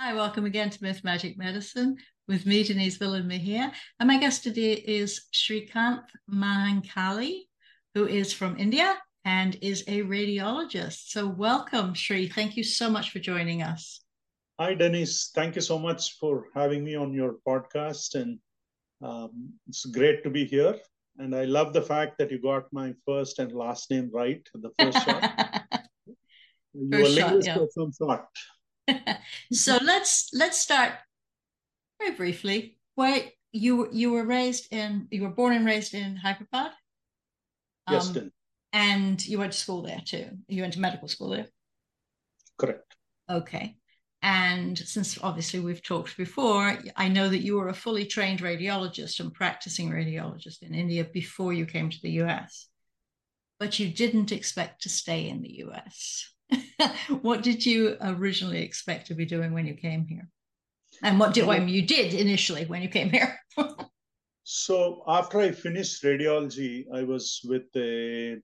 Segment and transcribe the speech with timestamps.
[0.00, 1.96] Hi, welcome again to Myth Magic Medicine
[2.26, 3.72] with me, Denise Billen Mejia.
[4.00, 7.42] And my guest today is Srikanth Mahankali,
[7.94, 11.10] who is from India and is a radiologist.
[11.10, 12.26] So, welcome, Sri.
[12.28, 14.00] Thank you so much for joining us.
[14.58, 15.30] Hi, Denise.
[15.32, 18.16] Thank you so much for having me on your podcast.
[18.16, 18.40] And
[19.00, 20.74] um, it's great to be here.
[21.18, 24.70] And I love the fact that you got my first and last name right the
[24.76, 25.62] first shot.
[26.74, 27.58] you First were shot, yeah.
[27.60, 28.26] of some sort.
[29.52, 30.92] so let's let's start
[32.00, 32.78] very briefly.
[32.94, 36.72] Where you you were raised in you were born and raised in Hyderabad,
[37.90, 38.32] Yes, um,
[38.72, 40.30] and you went to school there too.
[40.48, 41.46] You went to medical school there.
[42.58, 42.96] Correct.
[43.30, 43.76] Okay.
[44.22, 49.20] And since obviously we've talked before, I know that you were a fully trained radiologist
[49.20, 52.68] and practicing radiologist in India before you came to the US.
[53.60, 56.33] But you didn't expect to stay in the US.
[57.22, 60.28] what did you originally expect to be doing when you came here?
[61.02, 63.38] And what did you did initially when you came here?
[64.46, 68.34] So after I finished radiology, I was with a,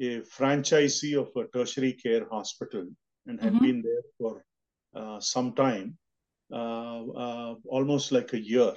[0.00, 2.88] a franchisee of a tertiary care hospital
[3.26, 3.62] and had Mhm.
[3.62, 4.44] been there for
[4.94, 5.96] uh, some time,
[6.52, 8.74] uh, uh, almost like a year.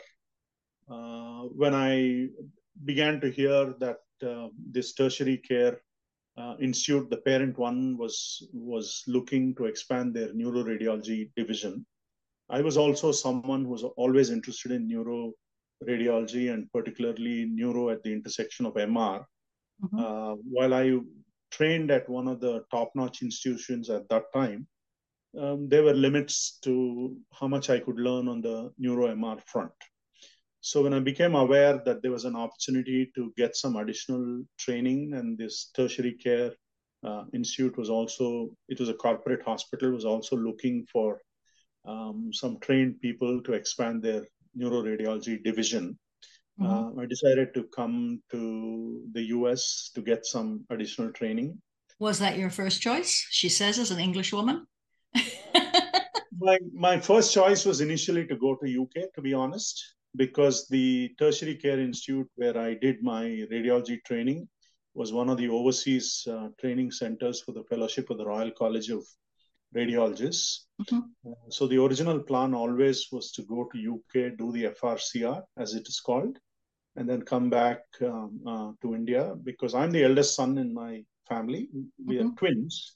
[0.88, 2.30] Uh, when I
[2.86, 5.82] began to hear that uh, this tertiary care
[6.38, 11.86] uh, institute, the parent one, was was looking to expand their neuroradiology division.
[12.50, 15.34] I was also someone who was always interested in neuro
[15.84, 19.26] radiology and particularly neuro at the intersection of MR.
[19.84, 20.00] Mhm.
[20.00, 21.00] Uh, while I
[21.50, 24.68] trained at one of the top-notch institutions at that time,
[25.38, 29.74] um, there were limits to how much I could learn on the neuro MR front.
[30.62, 35.14] So when I became aware that there was an opportunity to get some additional training,
[35.16, 36.52] and this tertiary care
[37.04, 41.20] uh, institute was also it was a corporate hospital was also looking for
[41.86, 45.98] um, some trained people to expand their neuroradiology division.
[46.60, 46.68] Mhm.
[46.68, 51.60] Uh, I decided to come to the US to get some additional training.
[51.98, 53.26] Was that your first choice?
[53.32, 54.68] She says as an English woman.
[56.44, 61.14] My, my first choice was initially to go to UK, to be honest, because the
[61.18, 64.48] Tertiary Care Institute, where I did my radiology training,
[64.94, 68.90] was one of the overseas uh, training centers for the fellowship of the Royal College
[68.90, 69.06] of
[69.76, 70.66] Radiologists.
[70.80, 71.16] Mhm.
[71.26, 75.74] Uh, so the original plan always was to go to UK, do the FRCR, as
[75.76, 76.38] it is called,
[76.96, 81.04] and then come back um, uh, to India because I'm the eldest son in my
[81.28, 81.70] family.
[82.06, 82.38] We are Mhm.
[82.38, 82.96] twins,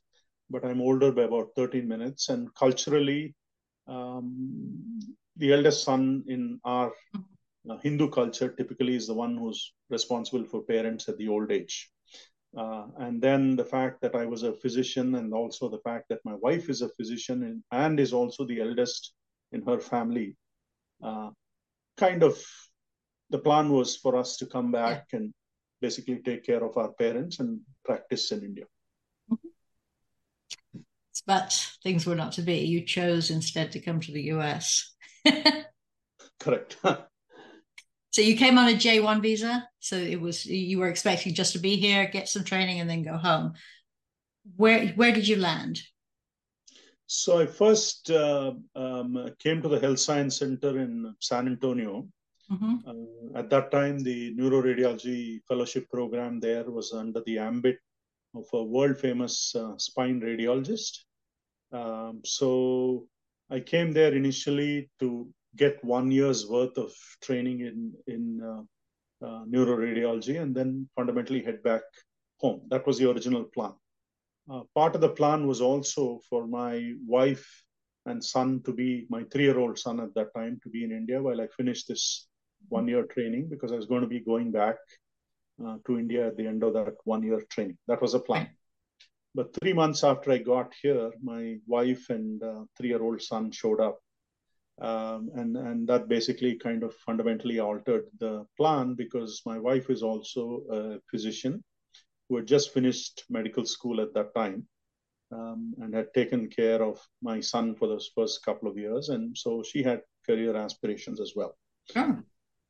[0.49, 2.29] but I'm older by about 13 minutes.
[2.29, 3.35] And culturally,
[3.87, 6.91] um, the eldest son in our
[7.69, 11.89] uh, Hindu culture typically is the one who's responsible for parents at the old age.
[12.57, 16.23] Uh, and then the fact that I was a physician, and also the fact that
[16.23, 19.13] my wife is a physician and, and is also the eldest
[19.51, 20.37] in her family,
[21.03, 21.31] uh,
[21.97, 22.41] kind of
[23.29, 25.33] the plan was for us to come back and
[25.81, 28.65] basically take care of our parents and practice in India.
[31.25, 32.57] but things were not to be.
[32.59, 34.94] You chose instead to come to the US.
[36.39, 36.77] Correct.
[38.11, 39.67] so you came on a J1 visa.
[39.79, 43.03] So it was you were expecting just to be here, get some training, and then
[43.03, 43.53] go home.
[44.55, 45.81] Where where did you land?
[47.07, 52.07] so I first uh, um, came to the Health Science Center in San Antonio.
[52.51, 52.81] Mhm.
[52.85, 57.79] Uh, at that time, the neuroradiology fellowship program there was under the ambit
[58.35, 61.05] of a world famous uh, spine radiologist.
[61.71, 63.07] Um, so
[63.49, 66.91] I came there initially to get one year's worth of
[67.21, 68.61] training in in uh,
[69.25, 71.81] uh, neuroradiology and then fundamentally head back
[72.39, 72.61] home.
[72.69, 73.73] That was the original plan.
[74.51, 77.63] Uh, part of the plan was also for my wife
[78.05, 81.41] and son to be my three-year-old son at that time to be in India while
[81.41, 82.27] I finished this
[82.69, 84.75] one-year training because I was going to be going back
[85.65, 87.77] uh, to India at the end of that one-year training.
[87.87, 88.49] That was a plan.
[89.35, 93.99] But three months after I got here, my wife and uh, three-year-old son showed up,
[94.79, 100.01] um, and and that basically kind of fundamentally altered the plan because my wife is
[100.03, 101.61] also a physician
[102.29, 104.65] who had just finished medical school at that time,
[105.31, 109.37] um, and had taken care of my son for those first couple of years, and
[109.37, 111.57] so she had career aspirations as well.
[111.91, 112.23] Sure.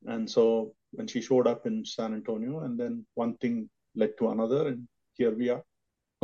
[0.08, 4.30] And so when she showed up in San Antonio, and then one thing led to
[4.30, 5.64] another, and here we are.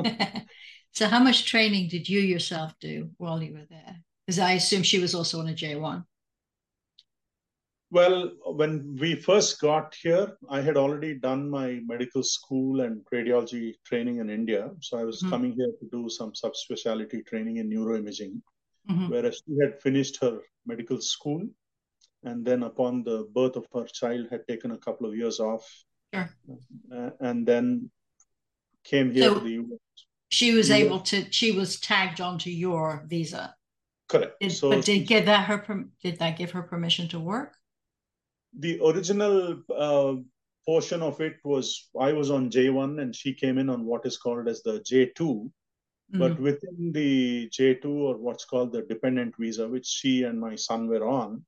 [0.91, 3.95] so how much training did you yourself do while you were there?
[4.25, 6.03] Because I assume she was also on a J1.
[7.93, 13.73] Well, when we first got here, I had already done my medical school and radiology
[13.85, 14.69] training in India.
[14.79, 15.29] So I was Mhm.
[15.29, 18.41] coming here to do some subspecialty training in neuroimaging.
[18.89, 19.09] mm-hmm.
[19.11, 21.41] whereas she had finished her medical school
[22.23, 25.63] and then upon the birth of her child had taken a couple of years off
[26.11, 26.27] sure.
[26.97, 27.91] uh, and then
[28.83, 29.79] came here so to the US.
[30.29, 30.77] She was US.
[30.77, 31.25] able to.
[31.31, 33.55] She was tagged onto your visa.
[34.07, 34.39] Correct.
[34.39, 35.85] Did, so but did give that her?
[36.03, 37.55] Did that give her permission to work?
[38.57, 40.15] The original uh,
[40.65, 44.05] portion of it was I was on J one and she came in on what
[44.05, 46.19] is called as the J 2 mm-hmm.
[46.19, 50.55] But within the J two or what's called the dependent visa, which she and my
[50.55, 51.45] son were on,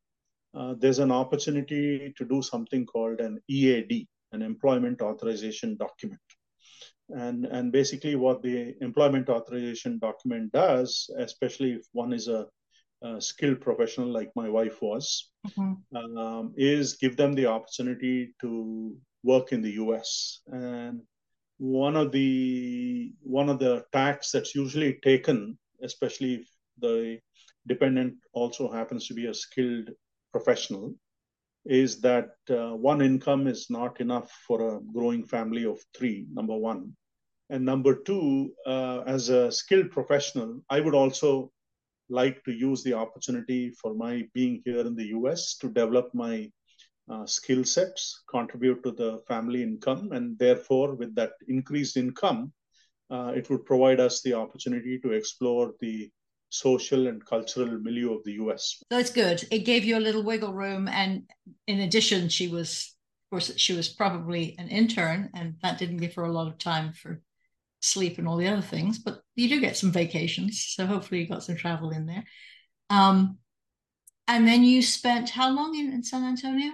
[0.54, 6.22] uh, there's an opportunity to do something called an EAD, an employment authorization document.
[7.16, 12.48] And, and basically, what the employment authorization document does, especially if one is a,
[13.04, 16.18] a skilled professional like my wife was, mm-hmm.
[16.18, 20.42] um, is give them the opportunity to work in the US.
[20.48, 21.02] And
[21.58, 26.48] one of the one of the tax that's usually taken, especially if
[26.80, 27.20] the
[27.68, 29.90] dependent also happens to be a skilled
[30.32, 30.96] professional
[31.66, 36.56] is that uh, one income is not enough for a growing family of three, number
[36.56, 36.94] one.
[37.54, 41.52] And number two, uh, as a skilled professional, I would also
[42.10, 46.52] like to use the opportunity for my being here in the US to develop my
[47.08, 52.52] uh, skill sets, contribute to the family income, and therefore, with that increased income,
[53.12, 56.10] uh, it would provide us the opportunity to explore the
[56.50, 58.82] social and cultural milieu of the US.
[58.90, 59.48] It's good.
[59.52, 60.88] It gave you a little wiggle room.
[60.88, 61.30] And
[61.68, 62.96] in addition, she was,
[63.26, 66.58] of course, she was probably an intern, and that didn't give her a lot of
[66.58, 67.22] time for
[67.84, 68.98] sleep and all the other things.
[68.98, 70.66] But you do get some vacations.
[70.76, 72.24] So hopefully you got some travel in there.
[72.90, 73.38] Um,
[74.28, 76.72] and then you spent how long in, in San Antonio?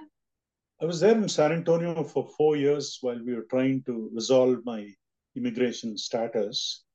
[0.81, 4.59] I was there in San Antonio for four years while we were trying to resolve
[4.65, 4.87] my
[5.35, 6.85] immigration status.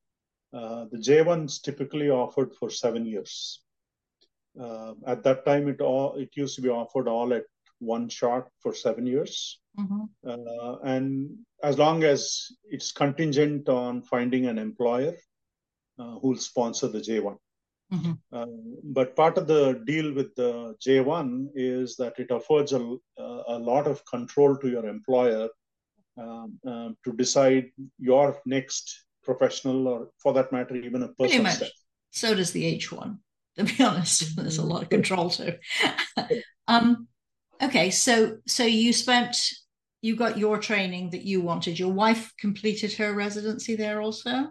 [0.53, 3.61] Uh, the J1s typically offered for seven years.
[4.59, 7.43] Uh, at that time, it all it used to be offered all at
[7.79, 10.03] one shot for seven years, mm-hmm.
[10.27, 11.29] uh, and
[11.63, 15.15] as long as it's contingent on finding an employer
[15.99, 17.37] uh, who'll sponsor the J1.
[17.93, 18.13] Mm-hmm.
[18.33, 18.45] Uh,
[18.83, 23.87] but part of the deal with the J1 is that it affords a, a lot
[23.87, 25.47] of control to your employer
[26.17, 26.59] um,
[27.03, 27.69] to decide
[27.99, 31.55] your next professional or for that matter even a personal much.
[31.55, 31.71] Step.
[32.11, 33.17] so does the h1
[33.57, 35.53] to be honest there's a lot of control too
[36.67, 37.07] um
[37.61, 39.35] okay so so you spent
[40.01, 44.47] you got your training that you wanted your wife completed her residency there also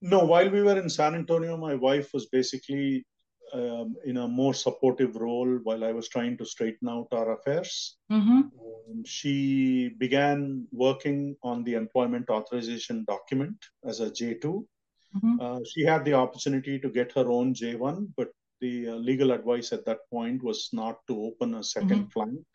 [0.00, 3.04] no while we were in san antonio my wife was basically
[3.52, 7.98] um, in a more supportive role while I was trying to straighten out our affairs.
[8.10, 8.40] Mm-hmm.
[8.40, 14.42] Um, she began working on the employment authorization document as a J2.
[14.42, 15.36] Mm-hmm.
[15.40, 18.28] Uh, she had the opportunity to get her own J1, but
[18.62, 22.06] the uh, legal advice at that point was not to open a 2nd mm-hmm.
[22.14, 22.46] flank.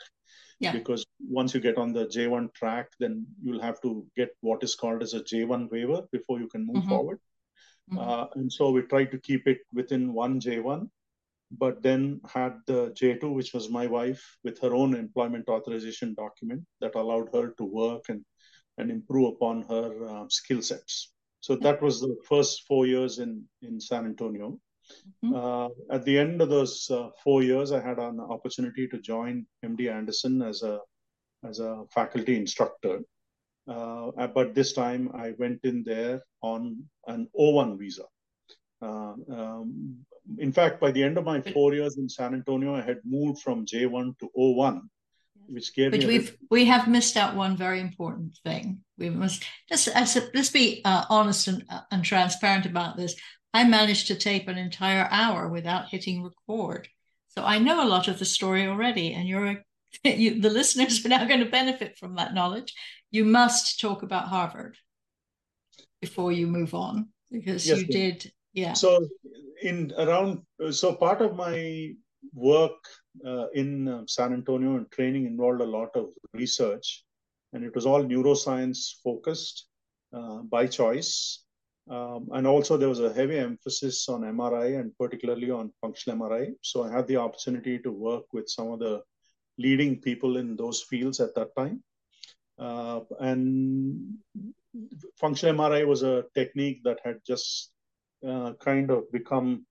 [0.60, 0.72] Yeah.
[0.72, 4.74] Because once you get on the J1 track, then you'll have to get what is
[4.74, 6.90] called as a J1 waiver before you can move mm-hmm.
[6.90, 7.20] forward.
[7.92, 8.00] Mm-hmm.
[8.00, 10.90] Uh, and so we tried to keep it within one J1,
[11.52, 16.64] but then had the J2, which was my wife, with her own employment authorization document
[16.82, 18.26] that allowed her to work and,
[18.80, 21.12] and improve upon her uh, skill sets.
[21.42, 24.60] So that was the first four years in, in San Antonio.
[25.24, 25.34] Mm-hmm.
[25.36, 29.46] Uh, at the end of those uh, four years, I had an opportunity to join
[29.66, 30.80] MD Anderson as a
[31.44, 33.00] as a faculty instructor.
[33.68, 38.04] Uh, but this time I went in there on an O1 visa.
[38.82, 39.98] Uh, um,
[40.38, 43.42] in fact, by the end of my four years in San Antonio, I had moved
[43.42, 44.82] from J1 to O1,
[45.48, 46.08] which gave which me.
[46.08, 48.82] We've, we have missed out one very important thing.
[48.98, 53.16] We must just let's be uh, honest and, uh, and transparent about this.
[53.54, 56.88] I managed to tape an entire hour without hitting record.
[57.30, 59.64] So I know a lot of the story already, and you're
[60.04, 62.74] you, the listeners are now going to benefit from that knowledge.
[63.12, 64.78] You must talk about Harvard
[66.02, 68.74] before you move on because yes, you did yeah.
[68.74, 69.08] So
[69.62, 71.94] in around so part of my
[72.34, 72.84] work
[73.26, 77.04] uh, in uh, san antonio and training involved a lot of research
[77.54, 79.68] and it was all neuroscience focused
[80.14, 81.44] uh, by choice
[81.90, 86.54] um, and also there was a heavy emphasis on mri and particularly on functional mri
[86.62, 89.02] so i had the opportunity to work with some of the
[89.58, 91.82] leading people in those fields at that time
[92.60, 94.18] uh, and
[95.16, 97.72] functional MRI was a technique that had just
[98.28, 99.66] uh, kind of become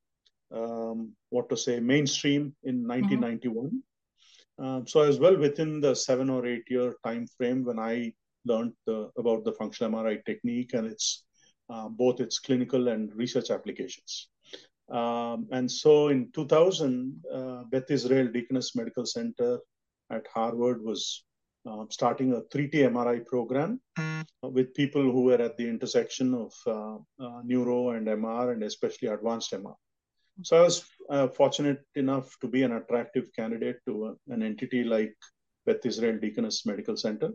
[0.54, 3.66] um, what to say mainstream in 1991.
[3.66, 4.64] Mm-hmm.
[4.64, 8.12] Um, so I was well within the seven or eight year time frame when I
[8.44, 11.25] learned the, about the functional MRI technique and its
[11.68, 14.28] uh, both its clinical and research applications.
[14.88, 19.58] Um, and so in 2000, uh, Beth Israel Deaconess Medical Center
[20.11, 21.25] at Harvard was
[21.68, 26.52] uh, starting a 3T MRI program uh, with people who were at the intersection of
[26.68, 29.75] uh, neuro and MR and especially advanced MR.
[30.42, 30.85] So I was
[31.35, 35.16] fortunate enough to be an attractive candidate to an entity like
[35.64, 37.30] Beth Israel Deaconess Medical Center.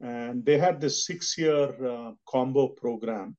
[0.00, 3.36] And they had this six year combo program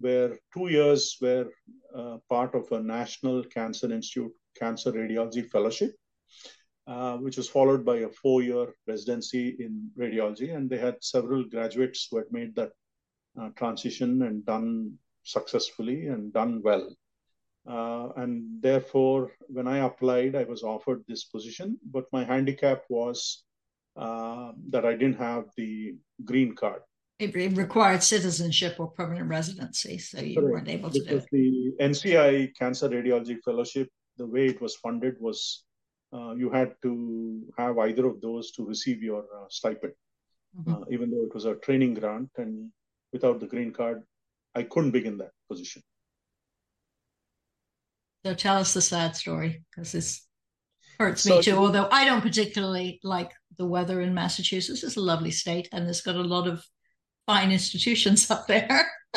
[0.00, 1.46] where two years were
[1.94, 5.92] uh, part of a National Cancer Institute Cancer Radiology Fellowship,
[6.86, 10.54] uh, which was followed by a four year residency in radiology.
[10.54, 12.72] And they had several graduates who had made that
[13.40, 16.88] uh, transition and done successfully and done well.
[17.68, 23.44] Uh, and therefore, when I applied, I was offered this position, but my handicap was
[23.96, 26.80] uh, that I didn't have the green card
[27.20, 30.52] it, it required citizenship or permanent residency, so you Correct.
[30.52, 31.76] weren't able to because do it.
[31.78, 35.64] The NCI Cancer Radiology Fellowship, the way it was funded was
[36.14, 39.92] uh, you had to have either of those to receive your uh, stipend,
[40.58, 40.72] mm-hmm.
[40.72, 42.30] uh, even though it was a training grant.
[42.38, 42.70] And
[43.12, 44.02] without the green card,
[44.54, 45.82] I couldn't begin that position.
[48.24, 50.26] So tell us the sad story because this
[50.98, 51.56] hurts so me too.
[51.56, 56.02] Although I don't particularly like the weather in Massachusetts, it's a lovely state and it's
[56.02, 56.64] got a lot of
[57.26, 58.86] fine institutions up there.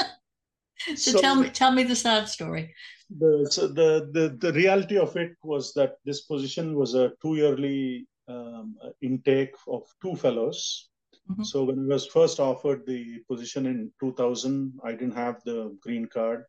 [0.96, 2.74] so, so, tell me tell me the sad story.
[3.18, 7.36] The, so the, the the reality of it was that this position was a two
[7.36, 10.90] yearly um, intake of two fellows.
[11.30, 11.44] Mm-hmm.
[11.44, 16.06] So when I was first offered the position in 2000, I didn't have the green
[16.06, 16.44] card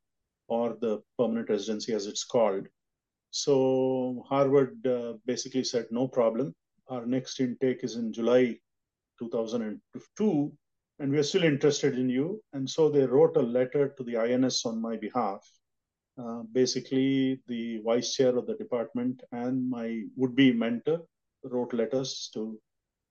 [0.48, 2.66] or the permanent residency as it's called.
[3.30, 6.54] So Harvard uh, basically said no problem.
[6.88, 8.58] Our next intake is in July
[9.18, 10.52] 2002
[10.98, 12.40] and we are still interested in you.
[12.52, 15.46] And so they wrote a letter to the INS on my behalf.
[16.16, 21.00] Uh, basically, the vice chair of the department and my would be mentor
[21.42, 22.58] wrote letters to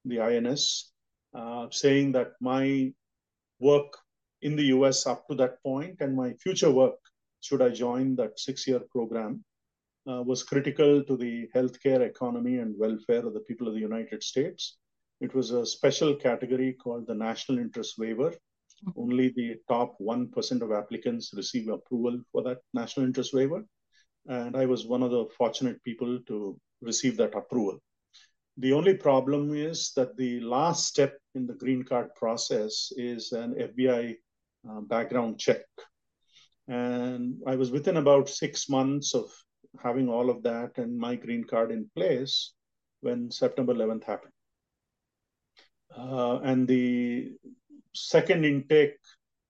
[0.05, 0.91] the INS
[1.35, 2.91] uh, saying that my
[3.59, 3.97] work
[4.41, 6.95] in the US up to that point and my future work,
[7.41, 9.43] should I join that six year program,
[10.09, 14.23] uh, was critical to the healthcare economy and welfare of the people of the United
[14.23, 14.77] States
[15.23, 18.31] it was a special category called the national interest waiver.
[18.31, 18.99] Mm-hmm.
[19.01, 23.63] Only the top 1% of applicants receive approval for that national interest waiver.
[24.27, 27.79] And I was one of the fortunate people to receive that approval.
[28.57, 33.55] The only problem is that the last step in the green card process is an
[33.55, 34.15] FBI
[34.69, 35.63] uh, background check.
[36.67, 39.31] And I was within about six months of
[39.81, 42.53] having all of that and my green card in place
[42.99, 44.32] when September 11th happened.
[45.97, 47.31] Uh, and the
[47.93, 48.97] second intake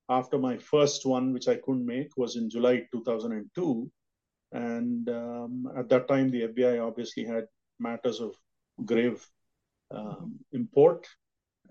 [0.09, 3.91] after my first one, which I couldn't make, was in July 2002.
[4.51, 7.45] And um, at that time, the FBI obviously had
[7.79, 8.35] matters of
[8.85, 9.25] grave
[9.91, 11.07] um, import,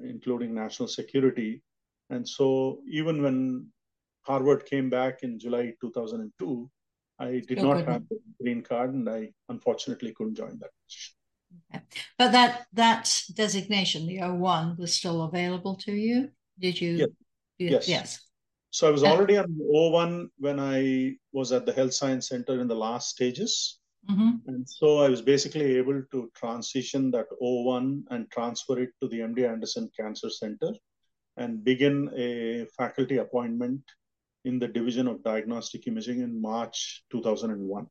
[0.00, 1.62] including national security.
[2.10, 3.68] And so, even when
[4.22, 6.70] Harvard came back in July 2002,
[7.18, 11.14] I did not have the green card, and I unfortunately couldn't join that position.
[12.18, 16.30] But that that designation, the O1, was still available to you?
[16.58, 16.90] Did you?
[16.96, 17.08] Yes.
[17.58, 17.88] yes.
[17.88, 18.20] yes.
[18.70, 22.68] So I was already on O1 when I was at the Health Science Center in
[22.68, 23.78] the last stages.
[24.10, 24.30] Mm-hmm.
[24.48, 29.20] And so I was basically able to transition that O1 and transfer it to the
[29.20, 30.72] MD Anderson Cancer Center
[31.36, 33.82] and begin a faculty appointment
[34.46, 37.86] in the Division of Diagnostic Imaging in March 2001.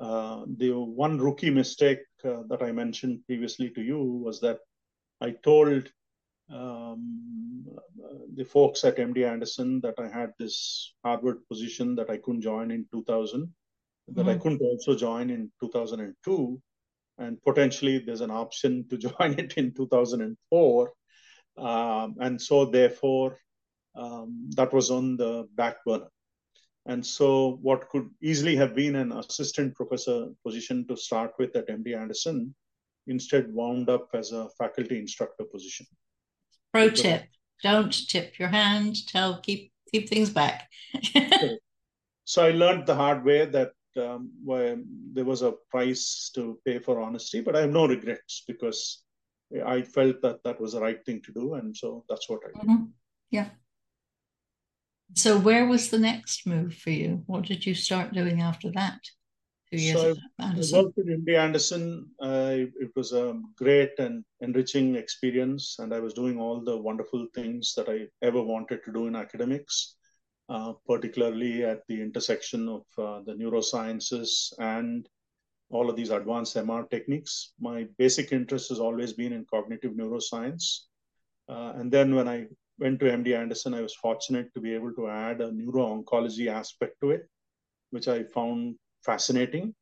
[0.00, 4.58] Uh, the one rookie mistake uh, that I mentioned previously to you was that
[5.20, 5.90] I told
[6.50, 7.64] um,
[8.34, 12.70] the folks at MD Anderson that I had this Harvard position that I couldn't join
[12.70, 14.14] in 2000, mm-hmm.
[14.14, 14.42] that I mm-hmm.
[14.42, 16.60] couldn't also join in 2002,
[17.18, 20.92] and potentially there's an option to join it in 2004.
[21.58, 23.38] Um, and so, therefore,
[23.94, 26.08] um, that was on the back burner.
[26.86, 31.68] And so, what could easily have been an assistant professor position to start with at
[31.68, 32.54] MD Anderson
[33.06, 35.86] instead wound up as a faculty instructor position.
[36.72, 37.24] Pro tip
[37.62, 40.68] don't tip your hand, tell, keep, keep things back.
[42.24, 44.32] so, I learned the hard way that um,
[45.12, 49.04] there was a price to pay for honesty, but I have no regrets because
[49.64, 51.54] I felt that that was the right thing to do.
[51.54, 52.68] And so, that's what I did.
[52.68, 52.84] Mm-hmm.
[53.30, 53.48] Yeah.
[55.14, 57.22] So, where was the next move for you?
[57.26, 58.98] What did you start doing after that?
[59.70, 62.10] Two years so I worked at MD Anderson.
[62.20, 67.26] Uh, it was a great and enriching experience, and I was doing all the wonderful
[67.34, 69.96] things that I ever wanted to do in academics.
[70.48, 75.08] uh, particularly at the intersection of uh, the neurosciences and
[75.70, 77.54] all of these advanced MR techniques.
[77.58, 80.80] My basic interest has always been in cognitive neuroscience.
[81.48, 82.46] Uh, and then when I
[82.82, 86.96] went to MD Anderson, I was fortunate to be able to add a neuro-oncology aspect
[87.00, 87.28] to it,
[87.90, 88.74] which I found
[89.04, 89.74] fascinating.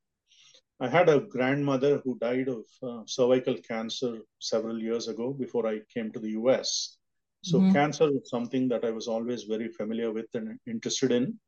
[0.81, 5.81] I had a grandmother who died of uh, cervical cancer several years ago before I
[5.93, 6.99] came to the US.
[7.43, 7.73] So mm-hmm.
[7.73, 11.39] cancer was something that I was always very familiar with and interested in.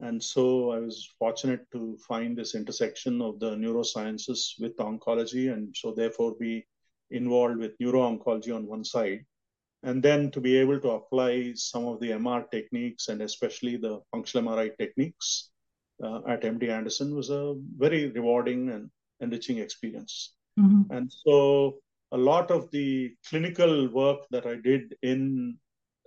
[0.00, 5.74] And so I was fortunate to find this intersection of the neurosciences with oncology, and
[5.76, 6.66] so therefore be
[7.10, 9.24] involved with neuro-oncology on one side.
[9.84, 14.00] And then to be able to apply some of the MR techniques and especially the
[14.10, 15.50] functional MRI techniques
[16.02, 20.34] uh, at MD Anderson was a very rewarding and enriching experience.
[20.58, 20.90] Mm-hmm.
[20.90, 21.76] And so
[22.12, 25.58] a lot of the clinical work that I did in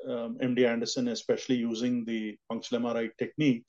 [0.08, 3.66] um, MD Anderson, especially using the functional MRI technique,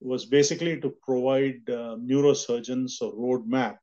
[0.00, 3.76] was basically to provide uh, neurosurgeons a roadmap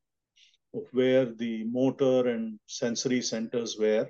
[0.74, 4.08] of where the motor and sensory centers were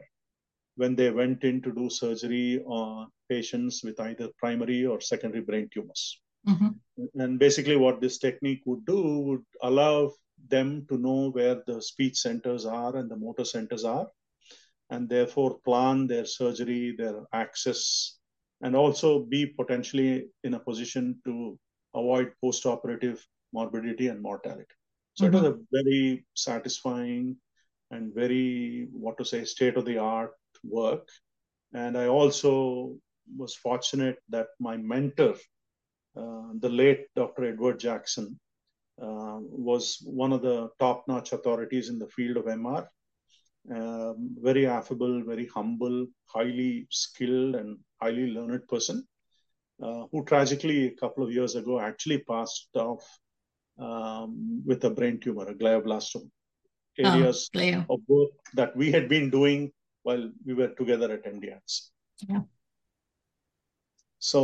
[0.78, 5.68] when they went in to do surgery on patients with either primary or secondary brain
[5.74, 6.20] tumors.
[6.48, 6.68] Mm-hmm.
[7.16, 10.12] And basically, what this technique would do would allow
[10.48, 14.06] them to know where the speech centers are and the motor centers are,
[14.90, 18.18] and therefore plan their surgery, their access,
[18.62, 21.58] and also be potentially in a position to
[21.94, 24.76] avoid post-operative morbidity and mortality.
[25.14, 25.34] So mm-hmm.
[25.34, 27.36] it was a very satisfying
[27.90, 30.30] and very, what to say, state-of-the-art
[30.64, 31.08] work.
[31.72, 32.96] And I also
[33.36, 35.34] was fortunate that my mentor,
[36.16, 37.44] uh, the late Dr.
[37.44, 38.38] Edward Jackson,
[39.00, 42.86] uh, was one of the top-notch authorities in the field of MR.
[43.70, 49.06] Um, very affable, very humble, highly skilled, and highly learned person,
[49.82, 53.04] uh, who tragically a couple of years ago actually passed off
[53.78, 56.28] um, with a brain tumor, a glioblastoma.
[57.00, 59.70] Oh, Areas oh, of work that we had been doing
[60.08, 61.74] while we were together at MDRs.
[62.28, 62.42] Yeah.
[64.18, 64.40] So,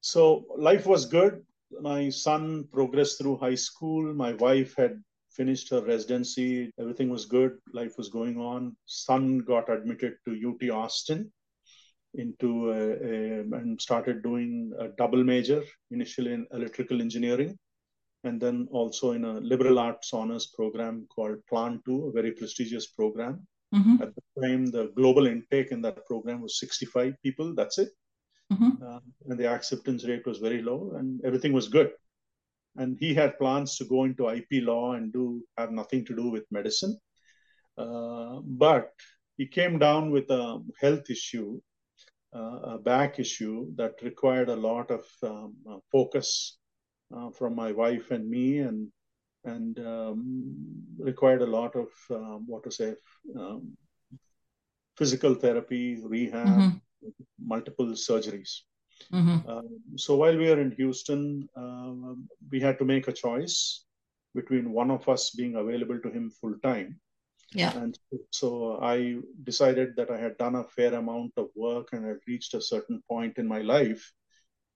[0.00, 1.44] so life was good
[1.80, 4.14] my son progressed through high school.
[4.14, 6.72] My wife had finished her residency.
[6.80, 7.58] Everything was good.
[7.72, 8.76] Life was going on.
[8.86, 11.30] Son got admitted to UT Austin
[12.14, 17.56] into a, a, and started doing a double major, initially in electrical engineering,
[18.24, 22.86] and then also in a liberal arts honors program called Plan 2, a very prestigious
[22.86, 23.46] program.
[23.74, 24.02] Mm-hmm.
[24.02, 27.54] At the time, the global intake in that program was 65 people.
[27.54, 27.90] That's it.
[28.52, 28.82] Mm-hmm.
[28.82, 31.90] Uh, and the acceptance rate was very low, and everything was good.
[32.76, 36.30] And he had plans to go into IP law and do have nothing to do
[36.30, 36.98] with medicine.
[37.76, 38.92] Uh, but
[39.36, 41.60] he came down with a health issue,
[42.34, 46.58] uh, a back issue that required a lot of um, uh, focus
[47.14, 48.88] uh, from my wife and me, and
[49.44, 50.66] and um,
[50.98, 52.94] required a lot of um, what to say
[53.36, 53.76] um,
[54.96, 56.76] physical therapy, rehab, mm-hmm
[57.38, 58.60] multiple surgeries.
[59.12, 59.48] Mm-hmm.
[59.48, 59.62] Uh,
[59.96, 62.14] so while we are in Houston, uh,
[62.50, 63.84] we had to make a choice
[64.34, 67.00] between one of us being available to him full time.
[67.52, 67.76] Yeah.
[67.78, 67.98] And
[68.30, 72.54] so I decided that I had done a fair amount of work and had reached
[72.54, 74.12] a certain point in my life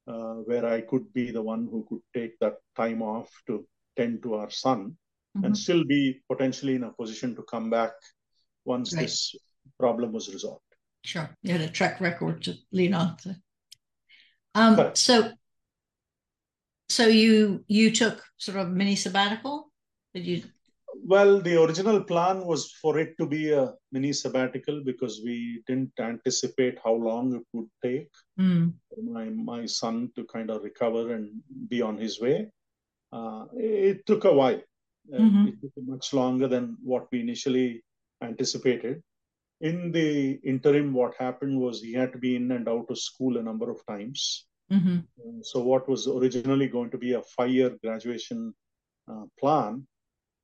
[0.06, 4.22] uh, where I could be the one who could take that time off to tend
[4.22, 4.96] to our son
[5.36, 5.44] mm-hmm.
[5.44, 7.92] and still be potentially in a position to come back
[8.64, 9.02] once right.
[9.02, 9.34] this
[9.78, 10.62] problem was resolved.
[11.04, 11.28] Sure.
[11.42, 13.16] You had a track record to lean on.
[13.18, 13.36] To.
[14.54, 15.32] Um, so,
[16.88, 19.70] so you you took sort of mini sabbatical?
[20.14, 20.42] Did you?
[21.04, 25.92] Well, the original plan was for it to be a mini sabbatical because we didn't
[25.98, 28.72] anticipate how long it would take mm.
[29.02, 31.30] my my son to kind of recover and
[31.68, 32.50] be on his way.
[33.12, 34.60] Uh, it took a while.
[35.12, 35.48] Uh, mm-hmm.
[35.48, 37.82] It took much longer than what we initially
[38.22, 39.02] anticipated
[39.62, 43.38] in the interim, what happened was he had to be in and out of school
[43.38, 44.46] a number of times.
[44.70, 44.98] Mm-hmm.
[45.42, 48.54] So, what was originally going to be a five year graduation
[49.10, 49.86] uh, plan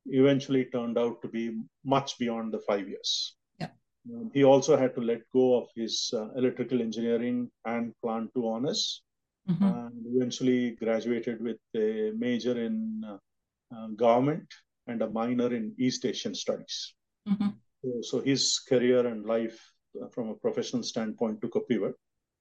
[0.07, 3.35] eventually turned out to be much beyond the five years.
[3.59, 3.71] Yeah.
[4.15, 8.49] Um, he also had to let go of his uh, electrical engineering and plan two
[8.49, 9.03] honors,
[9.49, 9.65] mm-hmm.
[9.65, 13.17] and eventually graduated with a major in uh,
[13.75, 14.47] uh government
[14.87, 16.95] and a minor in East Asian studies.
[17.29, 17.49] Mm-hmm.
[18.03, 19.59] So his career and life
[20.03, 21.95] uh, from a professional standpoint took a pivot.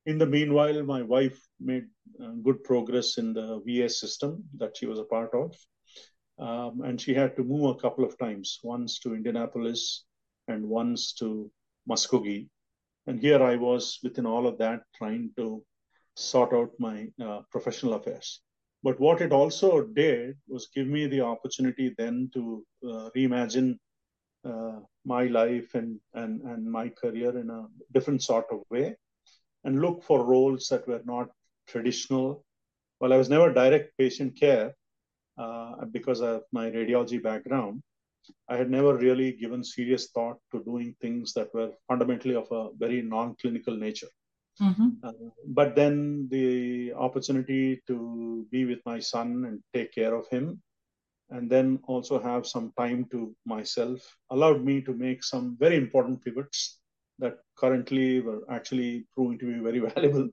[0.06, 1.86] In the meanwhile, my wife made
[2.24, 5.54] uh, good progress in the VA system that she was a part of.
[6.40, 10.06] Um, and she had to move a couple of times, once to Indianapolis
[10.48, 11.52] and once to
[11.90, 12.48] Muskogee.
[13.08, 15.64] And here I was within all of that trying to
[16.18, 18.42] sort out my uh, professional affairs.
[18.84, 23.78] But what it also did was give me the opportunity then to uh, reimagine
[24.44, 28.96] uh, my life and, and, and my career in a different sort of way
[29.64, 31.30] and look for roles that were not
[31.68, 32.44] traditional.
[33.00, 34.74] Well, I was never direct patient care
[35.38, 37.82] uh, because of my radiology background.
[38.50, 42.70] I had never really given serious thought to doing things that were fundamentally of a
[42.78, 44.10] very non clinical nature.
[44.62, 44.90] Mm-hmm.
[45.04, 45.12] Uh,
[45.48, 50.62] but then the opportunity to be with my son and take care of him,
[51.30, 54.00] and then also have some time to myself,
[54.32, 56.80] allowed me to make some very important pivots
[57.20, 60.30] that currently were actually proving to be very valuable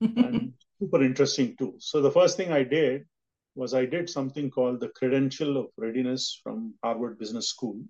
[0.00, 1.74] and super interesting too.
[1.78, 3.04] So the first thing I did
[3.54, 7.80] was I did something called the Credential of Readiness from Harvard Business School,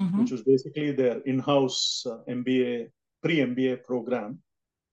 [0.00, 0.20] mm-hmm.
[0.20, 2.90] which was basically their in-house uh, MBA,
[3.22, 4.40] pre-MBA program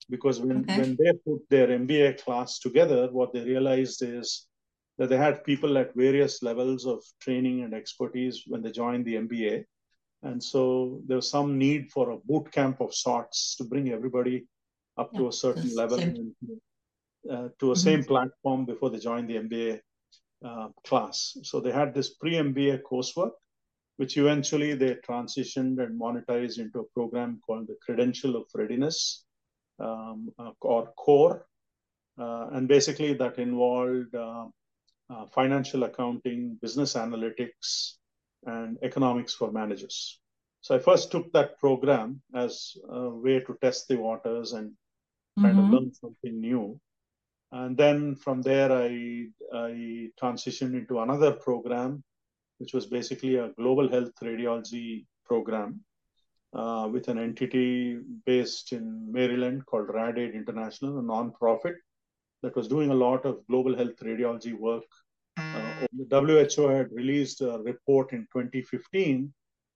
[0.10, 0.80] because when, okay.
[0.80, 4.48] when they put their MBA class together, what they realized is
[4.98, 9.15] that they had people at various levels of training and expertise when they joined the
[9.15, 9.65] MBA.
[10.24, 14.48] And so there was some need for a boot camp of sorts to bring everybody
[14.98, 16.32] up yeah, to a certain level and,
[17.30, 17.74] uh, to a mm-hmm.
[17.74, 19.80] same platform before they joined the MBA
[20.46, 21.38] uh, class.
[21.44, 23.32] So they had this pre-MBA coursework,
[23.98, 29.26] which eventually they transitioned and monetized into a program called the Credential of Readiness,
[29.79, 31.45] um, uh, or core.
[32.17, 34.45] Uh, and basically that involved uh,
[35.33, 37.93] financial accounting, business analytics,
[38.45, 40.19] and economics for managers.
[40.61, 44.71] So I first took that program as a way to test the waters and
[45.39, 45.65] kind mm-hmm.
[45.65, 46.79] of learn something new.
[47.51, 52.03] And then from there, I, I transitioned into another program,
[52.57, 55.81] which was basically a global health radiology program
[56.56, 61.76] uh, with an entity based in Maryland called RAD-AID International, a nonprofit
[62.41, 64.84] that was doing a lot of global health radiology work.
[65.38, 69.34] Uh, the WHO had released a report in 2015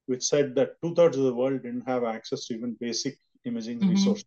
[0.09, 3.15] which said that two thirds of the world didn't have access to even basic
[3.45, 3.91] imaging mm-hmm.
[3.91, 4.25] resources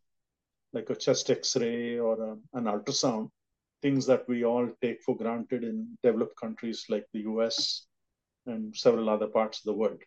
[0.72, 3.28] like a chest x ray or a, an ultrasound,
[3.82, 7.86] things that we all take for granted in developed countries like the US
[8.46, 10.00] and several other parts of the world.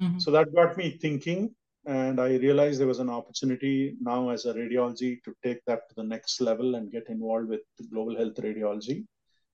[0.00, 0.20] Mm-hmm.
[0.20, 1.52] So that got me thinking
[1.86, 5.94] and I realized there was an opportunity now as a radiology to take that to
[5.94, 7.60] the next level and get involved with
[7.92, 9.04] global health radiology.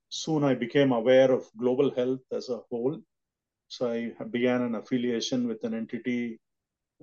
[0.09, 2.99] Soon I became aware of global health as a whole.
[3.69, 6.39] So I began an affiliation with an entity,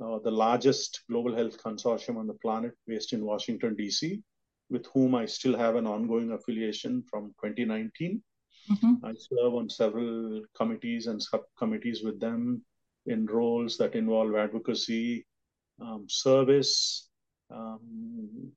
[0.01, 4.21] uh, the largest global health consortium on the planet based in Washington, D.C.,
[4.71, 8.21] with whom I still have an ongoing affiliation from 2019.
[8.71, 9.05] Mm-hmm.
[9.05, 12.63] I serve on several committees and subcommittees with them
[13.09, 15.25] in roles that involve advocacy,
[15.81, 17.09] um, service,
[17.51, 18.51] um,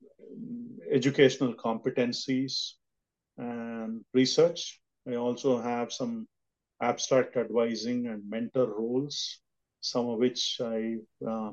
[0.91, 2.73] educational competencies,
[3.39, 4.81] and research.
[5.09, 6.29] I also have some
[6.81, 9.41] abstract advising and mentor roles,
[9.81, 11.51] some of which I uh,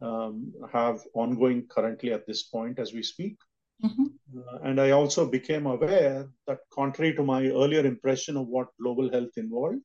[0.00, 3.36] um, have ongoing currently at this point as we speak.
[3.84, 4.04] Mm-hmm.
[4.38, 9.10] Uh, and I also became aware that, contrary to my earlier impression of what global
[9.10, 9.84] health involved,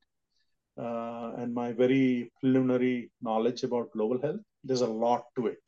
[0.78, 5.58] Uh, and my very preliminary knowledge about global health, there's a lot to it.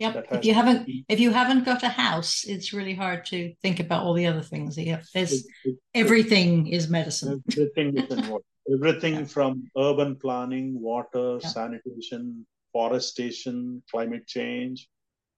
[0.00, 0.26] Yep.
[0.30, 4.04] If you haven't, if you haven't got a house, it's really hard to think about
[4.04, 4.76] all the other things.
[4.76, 7.42] There's it, it, everything is medicine.
[7.52, 8.44] Everything is involved.
[8.72, 9.24] Everything yeah.
[9.24, 11.48] from urban planning, water, yeah.
[11.48, 14.88] sanitation, forestation, climate change,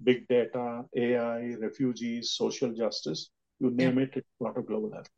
[0.03, 3.31] big data, AI, refugees, social justice.
[3.61, 4.05] You name yeah.
[4.05, 5.09] it, it's part of global health.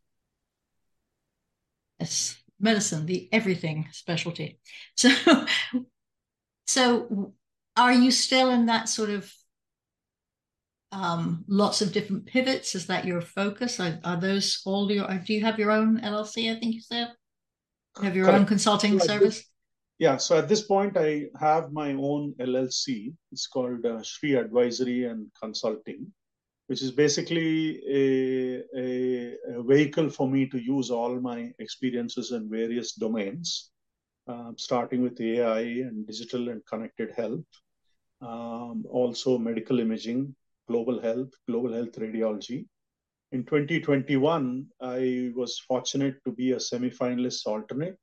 [1.99, 4.59] Yes medicine, the everything specialty.
[4.97, 5.11] So,
[6.67, 7.35] so
[7.77, 9.33] are you still in that sort of
[10.93, 12.75] um, lots of different pivots?
[12.75, 13.81] Is that your focus?
[13.81, 15.09] Are, are those all your?
[15.09, 16.55] Do you have your own LLC?
[16.55, 17.09] I think you said.
[17.99, 18.41] You have your Correct.
[18.41, 19.39] own consulting so service.
[19.39, 19.49] This,
[19.99, 20.17] yeah.
[20.17, 23.15] So at this point, I have my own LLC.
[23.33, 26.13] It's called uh, Shri Advisory and Consulting
[26.73, 32.49] which is basically a, a, a, vehicle for me to use all my experiences in
[32.49, 33.73] various domains,
[34.27, 37.45] uh, starting with AI and digital and connected health,
[38.23, 40.35] um, also medical imaging,
[40.67, 42.65] global health, global health radiology.
[43.33, 47.99] In 2021, I was fortunate to be a semi-finalist alternate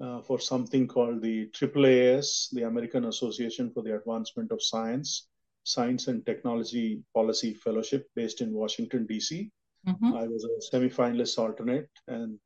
[0.00, 5.26] uh, for something called the AAAS, the American Association for the Advancement of Science,
[5.64, 9.50] Science and Technology Policy Fellowship based in Washington, D.C.
[9.86, 10.14] Mm-hmm.
[10.14, 12.38] I was a semi-finalist alternate and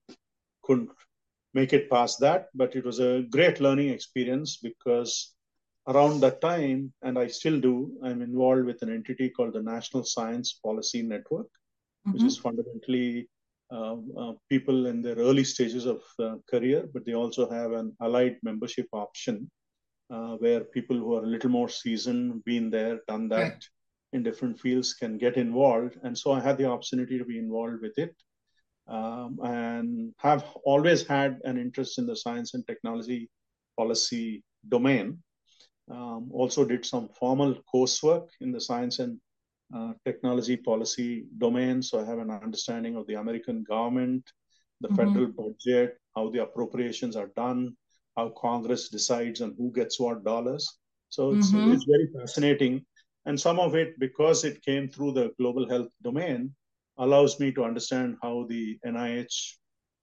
[0.62, 0.90] couldn't
[1.52, 5.34] make it past that, but it was a great learning experience because
[5.88, 10.04] around that time, and I still do, I'm involved with an entity called the National
[10.04, 12.12] Science Policy Network, mm-hmm.
[12.12, 13.28] which is fundamentally
[13.72, 17.96] uh, uh, people in their early stages of uh, career, but they also have an
[18.00, 19.50] allied membership option
[20.10, 23.64] uh, where people who are a little more seasoned, been there, done that right.
[24.12, 25.98] in different fields, can get involved.
[26.02, 28.14] And so I had the opportunity to be involved with it.
[28.86, 33.30] Um, and have always had an interest in the science and technology
[33.78, 35.22] policy domain.
[35.90, 39.18] Um, also did some formal coursework in the science and
[39.74, 41.82] uh, technology policy domain.
[41.82, 44.30] So I have an understanding of the American government,
[44.80, 44.96] the mm-hmm.
[44.96, 47.76] federal budget, how the appropriations are done,
[48.16, 50.78] how Congress decides on who gets what dollars.
[51.10, 51.72] So it's, mm-hmm.
[51.72, 52.84] it's very fascinating.
[53.26, 56.54] And some of it, because it came through the global health domain,
[56.98, 59.54] allows me to understand how the NIH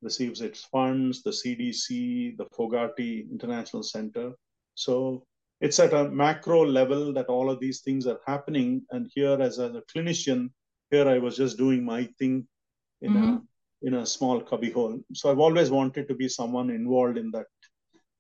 [0.02, 4.32] receives its funds, the CDC, the Fogarty International Center.
[4.76, 5.24] So
[5.60, 8.82] it's at a macro level that all of these things are happening.
[8.92, 10.50] And here, as a clinician,
[10.90, 12.48] here I was just doing my thing
[13.02, 13.34] in mm-hmm.
[13.36, 13.42] a
[13.84, 15.00] in a small cubbyhole.
[15.14, 17.48] So I've always wanted to be someone involved in that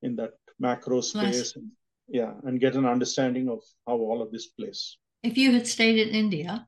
[0.01, 1.23] in that macro space.
[1.23, 1.55] Nice.
[1.55, 1.71] And,
[2.07, 4.97] yeah, and get an understanding of how all of this plays.
[5.23, 6.67] If you had stayed in India,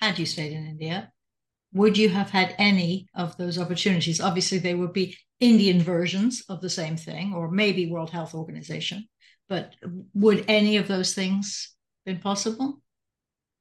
[0.00, 1.12] had you stayed in India,
[1.72, 4.20] would you have had any of those opportunities?
[4.20, 9.08] Obviously, they would be Indian versions of the same thing, or maybe World Health Organization.
[9.48, 9.74] But
[10.14, 12.80] would any of those things been possible?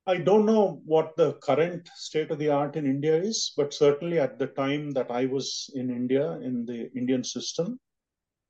[0.08, 4.20] I don't know what the current state of the art in India is, but certainly
[4.20, 7.80] at the time that I was in India, in the Indian system,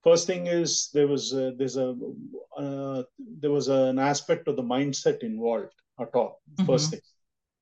[0.03, 1.95] first thing is there was a, there's a
[2.57, 3.03] uh,
[3.39, 6.41] there was an aspect of the mindset involved at all.
[6.55, 6.65] Mm-hmm.
[6.65, 7.01] First thing,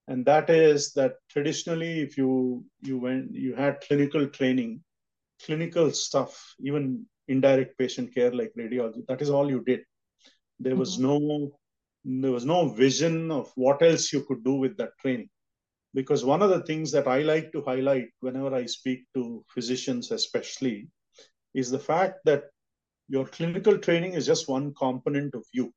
[0.07, 4.83] and that is that traditionally, if you you went you had clinical training,
[5.45, 9.05] clinical stuff, even indirect patient care like radiology.
[9.07, 9.81] That is all you did.
[10.59, 11.07] There was mm-hmm.
[11.07, 11.51] no
[12.21, 15.29] there was no vision of what else you could do with that training.
[15.93, 20.11] Because one of the things that I like to highlight whenever I speak to physicians,
[20.11, 20.87] especially,
[21.53, 22.43] is the fact that
[23.07, 25.73] your clinical training is just one component of you.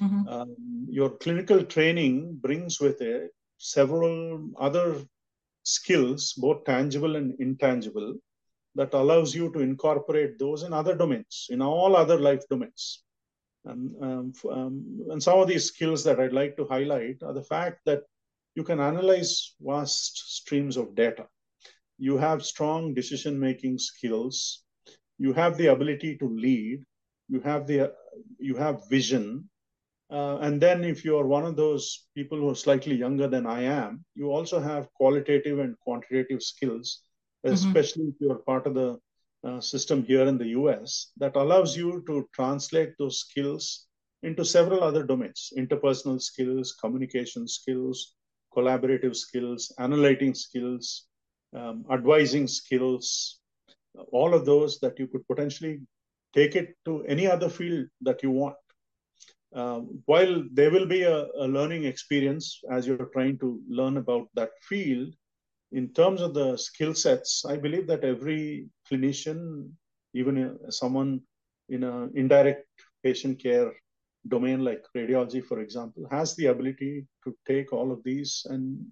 [0.00, 0.28] Mm-hmm.
[0.28, 4.96] Um, your clinical training brings with it several other
[5.64, 8.14] skills, both tangible and intangible,
[8.76, 13.02] that allows you to incorporate those in other domains, in all other life domains.
[13.64, 17.42] And, um, um, and some of these skills that I'd like to highlight are the
[17.42, 18.04] fact that
[18.54, 21.26] you can analyze vast streams of data.
[21.98, 24.64] You have strong decision making skills.
[25.20, 26.84] You have the ability to lead.
[27.28, 27.94] You have the
[28.38, 29.50] you have vision.
[30.10, 33.46] Uh, and then, if you are one of those people who are slightly younger than
[33.46, 37.02] I am, you also have qualitative and quantitative skills
[37.46, 37.54] Mm-hmm.
[37.54, 38.10] especially mm-hmm.
[38.10, 38.98] if you're part of the
[39.44, 43.86] uh, system here in the US, that allows you to translate those skills
[44.22, 48.14] into several other domains interpersonal skills, communication skills,
[48.54, 51.06] collaborative skills, analyzing skills,
[51.56, 53.39] um, advising skills,
[54.12, 55.80] all of those that you could potentially
[56.34, 58.56] take it to any other field that you want.
[59.54, 64.28] Uh, while there will be a, a learning experience as you're trying to learn about
[64.34, 65.12] that field,
[65.72, 69.70] in terms of the skill sets, I believe that every clinician,
[70.14, 71.20] even someone
[71.68, 72.66] in an indirect
[73.02, 73.72] patient care
[74.28, 78.84] domain like radiology, for example, has the ability to take all of these and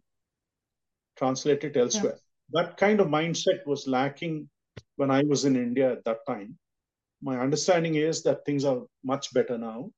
[1.16, 2.18] translate it elsewhere.
[2.52, 2.62] Yeah.
[2.62, 4.48] That kind of mindset was lacking
[4.96, 6.58] when I was in India at that time.
[7.22, 9.90] My understanding is that things are much better now,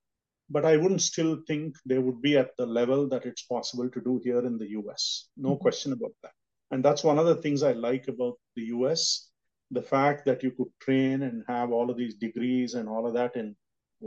[0.49, 4.01] but I wouldn't still think they would be at the level that it's possible to
[4.01, 5.29] do here in the US.
[5.37, 5.63] No mm-hmm.
[5.63, 6.33] question about that.
[6.71, 9.31] And that's one of the things I like about the US
[9.71, 13.15] the fact that you could train and have all of these degrees and all of
[13.15, 13.55] that in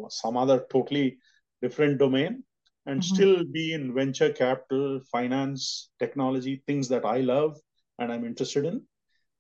[0.10, 1.18] some other totally
[1.62, 2.44] different domain
[2.86, 3.16] and mm-hmm.
[3.16, 7.58] still be in venture capital, finance, technology, things that I love
[8.00, 8.82] and I'm interested in.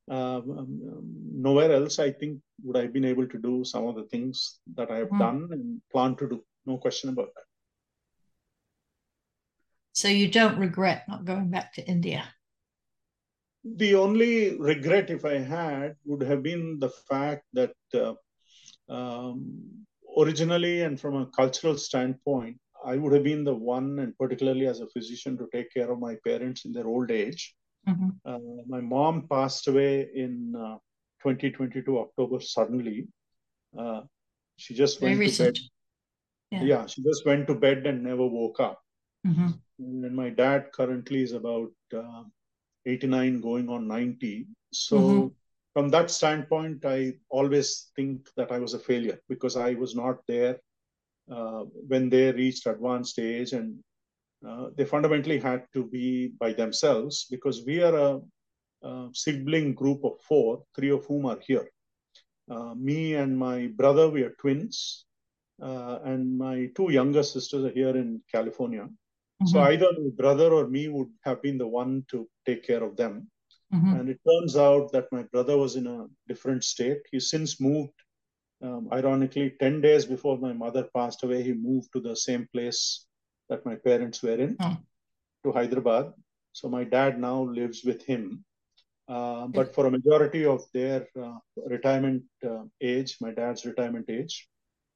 [0.09, 3.95] Um, um, nowhere else, I think, would I have been able to do some of
[3.95, 5.19] the things that I have mm-hmm.
[5.19, 6.43] done and plan to do.
[6.65, 7.45] No question about that.
[9.93, 12.23] So you don't regret not going back to India?
[13.63, 18.15] The only regret, if I had, would have been the fact that uh,
[18.89, 19.85] um,
[20.17, 24.81] originally and from a cultural standpoint, I would have been the one, and particularly as
[24.81, 27.55] a physician, to take care of my parents in their old age.
[27.87, 28.09] Mm-hmm.
[28.25, 30.77] Uh, my mom passed away in uh,
[31.21, 33.07] 2022 October suddenly.
[33.77, 34.01] Uh,
[34.57, 35.55] she just Very went recent.
[35.55, 35.69] to bed.
[36.51, 36.63] Yeah.
[36.63, 36.85] yeah.
[36.85, 38.79] she just went to bed and never woke up.
[39.25, 39.49] Mm-hmm.
[39.79, 42.23] And my dad currently is about uh,
[42.85, 45.27] 89 going on 90 so mm-hmm.
[45.73, 50.17] from that standpoint i always think that i was a failure because i was not
[50.27, 50.57] there
[51.31, 53.79] uh, when they reached advanced age and
[54.47, 58.21] uh, they fundamentally had to be by themselves because we are a,
[58.87, 61.67] a sibling group of four, three of whom are here.
[62.51, 65.05] Uh, me and my brother, we are twins,
[65.61, 68.83] uh, and my two younger sisters are here in California.
[68.83, 69.47] Mm-hmm.
[69.47, 72.97] So either my brother or me would have been the one to take care of
[72.97, 73.29] them.
[73.73, 73.93] Mm-hmm.
[73.95, 76.99] And it turns out that my brother was in a different state.
[77.11, 77.93] He since moved.
[78.61, 83.07] Um, ironically, 10 days before my mother passed away, he moved to the same place
[83.49, 84.77] that my parents were in, mm.
[85.43, 86.13] to Hyderabad.
[86.53, 88.45] So my dad now lives with him.
[89.07, 94.47] Uh, but for a majority of their uh, retirement uh, age, my dad's retirement age,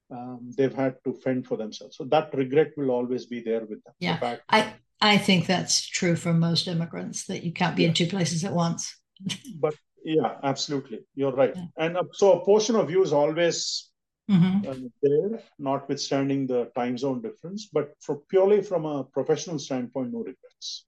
[0.10, 1.98] um, they've had to fend for themselves.
[1.98, 3.94] So that regret will always be there with them.
[4.00, 7.90] Yeah, I I think that's true for most immigrants that you can't be yeah.
[7.90, 8.98] in two places at once.
[9.60, 11.54] but yeah, absolutely, you're right.
[11.56, 11.66] Yeah.
[11.78, 13.90] And uh, so a portion of you is always
[14.30, 14.88] mm-hmm.
[15.02, 17.70] there, notwithstanding the time zone difference.
[17.72, 20.86] But for purely from a professional standpoint, no regrets.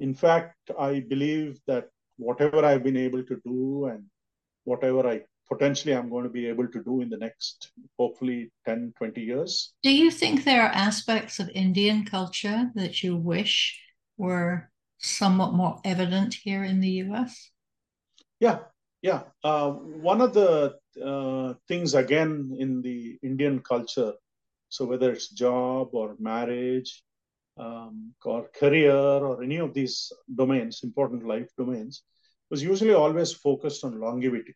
[0.00, 4.04] In fact, I believe that whatever I've been able to do and
[4.64, 8.94] whatever I potentially I'm going to be able to do in the next, hopefully, 10,
[8.98, 9.72] 20 years.
[9.82, 13.80] Do you think there are aspects of Indian culture that you wish
[14.16, 17.50] were somewhat more evident here in the US?
[18.40, 18.58] Yeah,
[19.02, 19.22] yeah.
[19.42, 24.12] Uh, one of the uh, things, again, in the Indian culture,
[24.68, 27.02] so whether it's job or marriage
[27.56, 32.02] um, or career or any of these domains, important life domains,
[32.50, 34.54] was usually always focused on longevity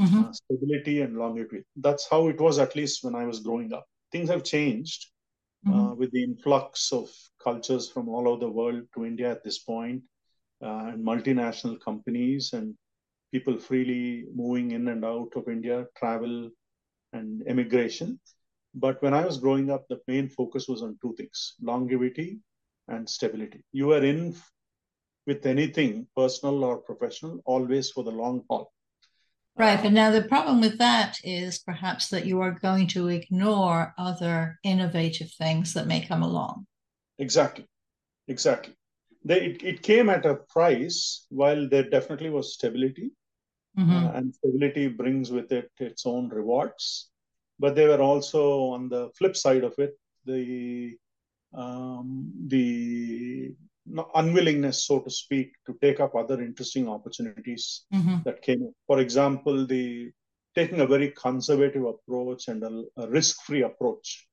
[0.00, 0.24] mm-hmm.
[0.24, 1.64] uh, stability and longevity.
[1.76, 3.86] That's how it was, at least when I was growing up.
[4.12, 5.06] Things have changed
[5.66, 5.80] uh, mm-hmm.
[5.80, 7.10] uh, with the influx of
[7.42, 10.02] cultures from all over the world to India at this point,
[10.62, 12.74] uh, and multinational companies and
[13.34, 16.50] people freely moving in and out of India, travel
[17.12, 18.20] and immigration.
[18.74, 22.38] But when I was growing up, the main focus was on two things longevity
[22.86, 23.64] and stability.
[23.72, 24.36] You were in
[25.26, 28.72] with anything, personal or professional, always for the long haul.
[29.56, 29.82] Right.
[29.82, 34.58] But now the problem with that is perhaps that you are going to ignore other
[34.62, 36.66] innovative things that may come along.
[37.18, 37.66] Exactly.
[38.28, 38.74] Exactly.
[39.24, 43.10] They, it, it came at a price while there definitely was stability.
[43.78, 44.06] Mm-hmm.
[44.06, 47.10] Uh, and stability brings with it its own rewards.
[47.58, 50.96] But they were also on the flip side of it, the
[51.54, 53.54] um, the
[54.14, 58.18] unwillingness, so to speak, to take up other interesting opportunities mm-hmm.
[58.24, 58.72] that came.
[58.86, 60.10] For example, the
[60.54, 64.26] taking a very conservative approach and a, a risk-free approach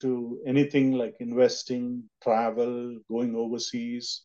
[0.00, 4.22] to anything like investing, travel, going overseas,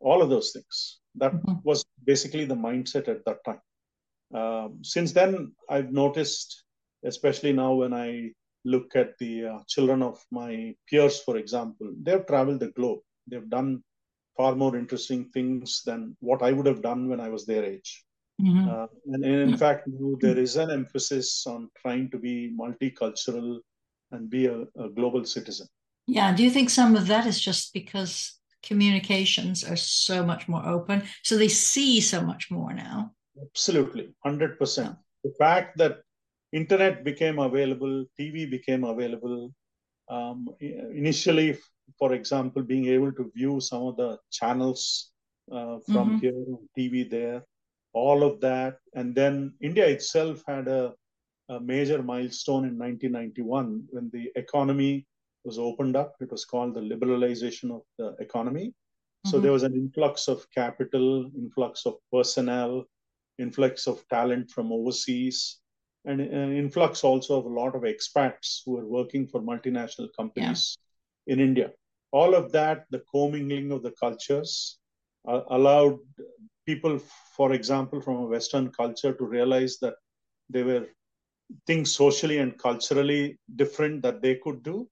[0.00, 1.00] all of those things.
[1.16, 1.54] That mm-hmm.
[1.64, 3.60] was basically the mindset at that time.
[4.34, 6.64] Um, since then, I've noticed,
[7.04, 8.32] especially now when I
[8.64, 13.00] look at the uh, children of my peers, for example, they've traveled the globe.
[13.28, 13.82] They've done
[14.36, 18.04] far more interesting things than what I would have done when I was their age.
[18.40, 18.68] Mm-hmm.
[18.68, 19.88] Uh, and, and, in fact,
[20.20, 23.60] there is an emphasis on trying to be multicultural
[24.12, 25.66] and be a, a, global citizen.
[26.06, 26.34] Yeah.
[26.34, 31.04] Do you think some of that is just because communications are so much more open?
[31.22, 33.12] So they see so much more now?
[33.40, 34.14] Absolutely.
[34.24, 34.76] 100%.
[34.78, 34.92] Yeah.
[35.24, 35.98] The fact that
[36.52, 39.52] internet became available, TV became available.
[40.08, 41.58] Um, initially,
[41.98, 45.10] for example, being able to view some of the channels
[45.50, 46.18] uh, from mm-hmm.
[46.18, 47.42] here on TV there,
[47.92, 48.78] all of that.
[48.94, 50.94] And then India itself had a,
[51.48, 55.06] a major milestone in 1991 when the economy
[55.44, 56.14] was opened up.
[56.20, 58.66] It was called the liberalization of the economy.
[58.66, 59.30] Mm-hmm.
[59.30, 62.84] So there was an influx of capital, influx of personnel,
[63.38, 65.58] influx of talent from overseas,
[66.04, 70.78] and an influx also of a lot of expats who are working for multinational companies
[71.26, 71.72] in India.
[72.12, 74.78] All of that, the commingling of the cultures,
[75.28, 75.98] uh, allowed
[76.66, 76.98] people,
[77.36, 79.94] for example, from a Western culture to realize that
[80.48, 80.86] there were
[81.66, 84.88] things socially and culturally different that they could do.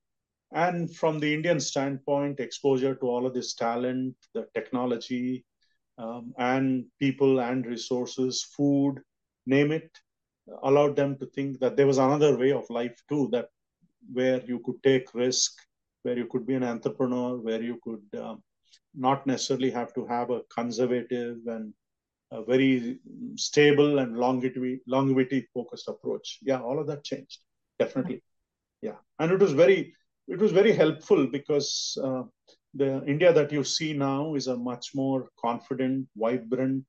[0.53, 5.45] And from the Indian standpoint, exposure to all of this talent, the technology,
[5.99, 9.01] um, and people and resources, food,
[9.47, 9.91] name it,
[10.63, 13.49] allowed them to think that there was another way of life too, that
[14.13, 15.53] where you could take risk,
[16.03, 18.43] where you could be an entrepreneur, where you could um,
[18.95, 21.73] not necessarily have to have a conservative and
[22.31, 22.99] a very
[23.37, 26.39] stable and longevity longevity focused approach.
[26.43, 27.39] Yeah, all of that changed
[27.79, 28.23] definitely.
[28.83, 29.95] Yeah, and it was very
[30.29, 32.23] it was very helpful because uh,
[32.75, 36.85] the India that you see now is a much more confident, vibrant,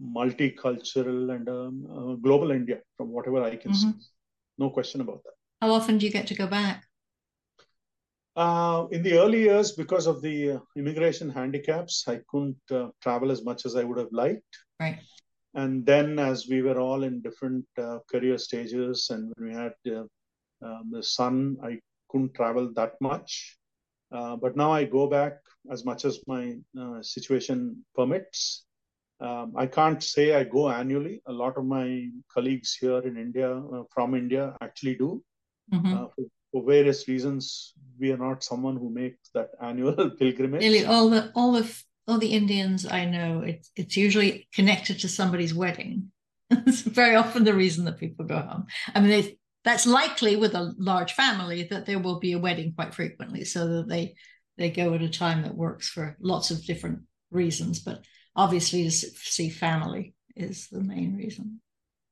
[0.00, 3.90] multicultural, and um, uh, global India from whatever I can mm-hmm.
[3.98, 4.06] see.
[4.58, 5.34] No question about that.
[5.62, 6.84] How often do you get to go back?
[8.36, 13.30] Uh, in the early years, because of the uh, immigration handicaps, I couldn't uh, travel
[13.30, 14.42] as much as I would have liked.
[14.80, 14.98] Right.
[15.54, 19.74] And then, as we were all in different uh, career stages, and when we had
[19.88, 20.02] uh,
[20.66, 23.56] um, the son, I couldn't travel that much.
[24.12, 25.38] Uh, but now I go back
[25.70, 26.56] as much as my
[27.00, 28.64] situation permits.
[29.20, 31.22] Um, I can't say I go annually.
[31.26, 33.62] A lot of my colleagues here in India,
[33.94, 35.22] from India, actually do.
[35.72, 35.92] Mm-hmm.
[35.92, 40.60] For, for various reasons, we are not someone who makes that annual pilgrimage.
[40.60, 45.08] Nearly all the all the all the Indians I know, it's it's usually connected to
[45.08, 46.12] somebody's wedding.
[46.50, 48.66] it's very often the reason that people go home.
[48.94, 52.74] I mean, they, that's likely with a large family that there will be a wedding
[52.74, 54.14] quite frequently, so that they
[54.56, 57.00] they go at a time that works for lots of different
[57.30, 57.80] reasons.
[57.80, 58.04] But
[58.36, 61.60] obviously, to see family is the main reason.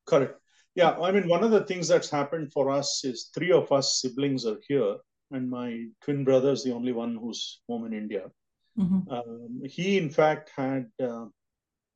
[0.06, 0.38] Correct.
[0.74, 4.00] Yeah, I mean, one of the things that's happened for us is three of us
[4.00, 4.96] siblings are here,
[5.30, 8.30] and my twin brother is the only one who's home in India.
[8.78, 9.12] Mm-hmm.
[9.12, 11.26] Um, he, in fact, had uh,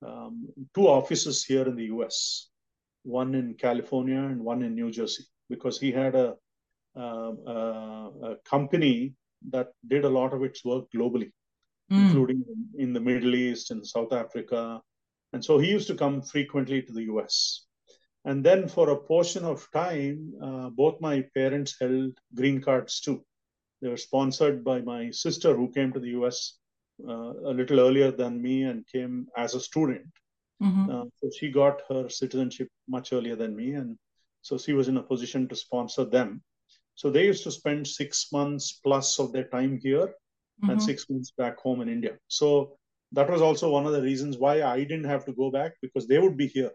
[0.06, 2.50] um, two offices here in the US,
[3.02, 6.34] one in California and one in New Jersey, because he had a,
[6.96, 7.32] uh,
[8.30, 9.14] a company
[9.50, 11.30] that did a lot of its work globally,
[11.90, 12.06] mm.
[12.06, 12.44] including
[12.78, 14.80] in the Middle East and South Africa.
[15.32, 17.66] And so he used to come frequently to the US.
[18.24, 23.24] And then for a portion of time, uh, both my parents held green cards too.
[23.80, 26.58] They were sponsored by my sister who came to the US
[27.06, 30.06] uh, a little earlier than me and came as a student.
[30.62, 30.90] Mm-hmm.
[30.90, 33.74] Uh, so she got her citizenship much earlier than me.
[33.74, 33.96] And
[34.46, 36.40] so she was in a position to sponsor them.
[36.94, 40.70] So they used to spend six months plus of their time here mm-hmm.
[40.70, 42.12] and six months back home in India.
[42.28, 42.78] So
[43.10, 46.06] that was also one of the reasons why I didn't have to go back because
[46.06, 46.70] they would be here.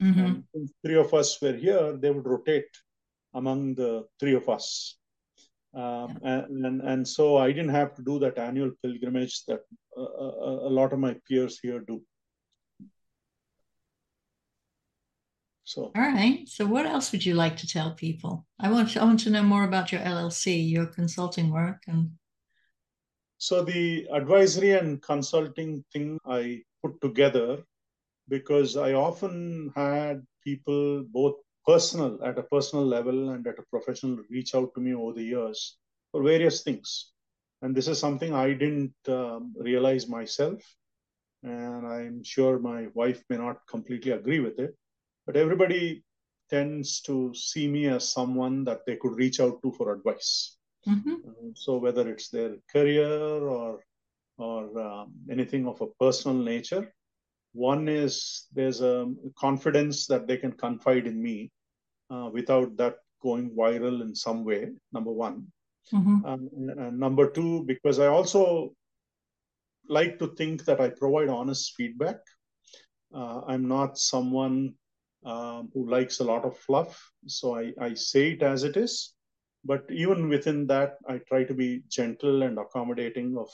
[0.00, 0.64] Mm-hmm.
[0.84, 2.72] Three of us were here, they would rotate
[3.34, 4.96] among the three of us.
[5.74, 6.32] Um, yeah.
[6.32, 9.62] and, and, and so I didn't have to do that annual pilgrimage that
[9.96, 12.00] a, a, a lot of my peers here do.
[15.72, 16.46] So, all right.
[16.46, 18.44] So, what else would you like to tell people?
[18.60, 22.10] I want to, I want to know more about your LLC, your consulting work, and
[23.38, 27.64] so the advisory and consulting thing I put together
[28.28, 34.18] because I often had people, both personal, at a personal level and at a professional,
[34.28, 35.78] reach out to me over the years
[36.10, 37.12] for various things.
[37.62, 40.60] And this is something I didn't um, realize myself.
[41.42, 44.76] And I'm sure my wife may not completely agree with it.
[45.26, 46.04] But everybody
[46.50, 50.56] tends to see me as someone that they could reach out to for advice.
[50.86, 51.14] Mm-hmm.
[51.28, 53.84] Um, so whether it's their career or
[54.38, 56.92] or um, anything of a personal nature,
[57.52, 61.50] one is there's a confidence that they can confide in me
[62.10, 64.70] uh, without that going viral in some way.
[64.92, 65.46] Number one.
[65.92, 66.24] Mm-hmm.
[66.24, 68.74] Um, and number two, because I also
[69.88, 72.18] like to think that I provide honest feedback.
[73.14, 74.74] Uh, I'm not someone
[75.24, 79.14] um, who likes a lot of fluff, so I, I say it as it is.
[79.64, 83.48] But even within that, I try to be gentle and accommodating of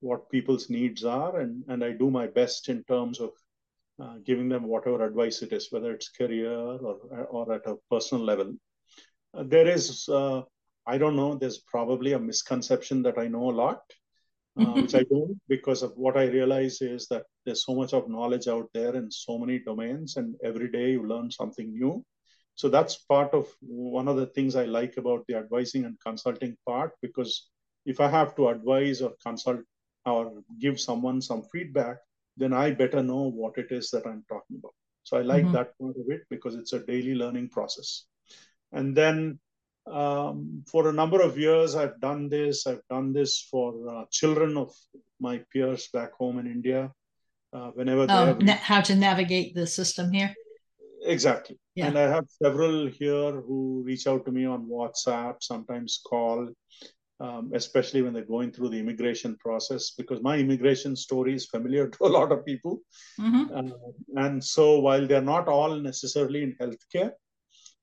[0.00, 3.30] what people's needs are, and, and I do my best in terms of
[4.02, 6.98] uh, giving them whatever advice it is, whether it's career or,
[7.30, 8.54] or at a personal level.
[9.34, 10.42] Uh, there is, uh,
[10.86, 13.80] I don't know, there's probably a misconception that I know a lot,
[14.58, 18.10] uh, which I don't, because of what I realize is that there's so much of
[18.10, 22.04] knowledge out there in so many domains, and every day you learn something new.
[22.56, 26.56] So that's part of one of the things I like about the advising and consulting
[26.66, 27.48] part, because
[27.84, 29.60] if I have to advise or consult
[30.04, 31.98] or give someone some feedback,
[32.36, 34.74] then I better know what it is that I'm talking about.
[35.04, 35.52] So I like mm-hmm.
[35.52, 38.06] that part of it because it's a daily learning process.
[38.72, 39.38] And then
[39.86, 42.66] um, for a number of years, I've done this.
[42.66, 44.74] I've done this for uh, children of
[45.20, 46.90] my peers back home in India.
[47.56, 50.34] Uh, whenever oh, na- how to navigate the system here.
[51.04, 51.56] Exactly.
[51.74, 51.86] Yeah.
[51.86, 56.50] And I have several here who reach out to me on WhatsApp, sometimes call,
[57.18, 61.88] um, especially when they're going through the immigration process, because my immigration story is familiar
[61.94, 62.80] to a lot of people.
[63.18, 63.44] Mm-hmm.
[63.56, 67.12] Uh, and so while they're not all necessarily in healthcare,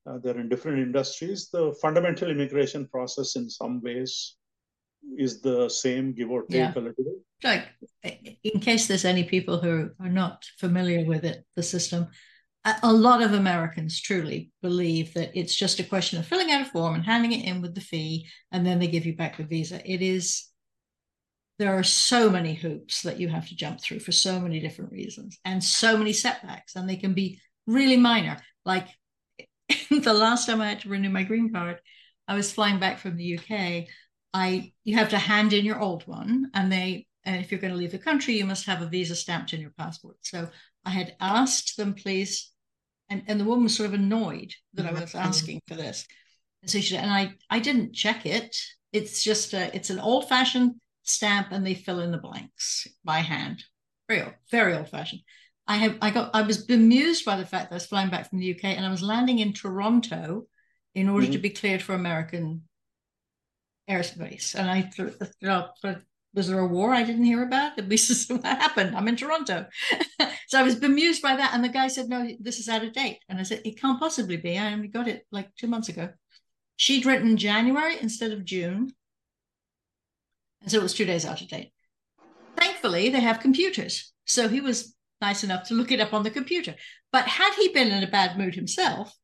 [0.06, 4.36] uh, they're in different industries, the fundamental immigration process in some ways
[5.18, 6.74] is the same, give or take yeah.
[6.76, 7.16] a little bit.
[7.44, 7.68] Like,
[8.44, 12.08] in case there's any people who are not familiar with it, the system,
[12.82, 16.66] a lot of Americans truly believe that it's just a question of filling out a
[16.66, 19.44] form and handing it in with the fee, and then they give you back the
[19.44, 19.82] visa.
[19.86, 20.48] It is,
[21.60, 24.94] there are so many hoops that you have to jump through for so many different
[24.94, 28.38] reasons and so many setbacks, and they can be really minor.
[28.66, 28.88] Like
[29.90, 31.80] the last time I had to renew my green card,
[32.30, 33.88] I was flying back from the UK.
[34.34, 37.74] I you have to hand in your old one, and they and if you're going
[37.74, 40.18] to leave the country, you must have a visa stamped in your passport.
[40.22, 40.50] So
[40.84, 42.52] I had asked them, please,
[43.10, 46.06] and, and the woman was sort of annoyed that I was asking for this.
[46.62, 48.56] And so she and I I didn't check it.
[48.92, 53.20] It's just a it's an old fashioned stamp, and they fill in the blanks by
[53.20, 53.64] hand.
[54.10, 55.22] Very old, very old fashioned.
[55.68, 58.30] I have I got I was bemused by the fact that I was flying back
[58.30, 60.48] from the UK and I was landing in Toronto
[60.94, 61.34] in order mm-hmm.
[61.34, 62.64] to be cleared for American
[63.90, 64.56] airspace.
[64.56, 66.02] And I thought,
[66.34, 67.78] was there a war I didn't hear about?
[67.78, 68.96] At least what happened.
[68.96, 69.68] I'm in Toronto.
[70.48, 71.54] so I was bemused by that.
[71.54, 73.20] And the guy said, no, this is out of date.
[73.30, 74.58] And I said, it can't possibly be.
[74.58, 76.10] I only got it like two months ago.
[76.76, 78.92] She'd written January instead of June.
[80.62, 81.72] And so it was two days out of date.
[82.58, 84.14] Thankfully, they have computers.
[84.26, 86.76] So he was nice enough to look it up on the computer.
[87.12, 89.16] But had he been in a bad mood himself,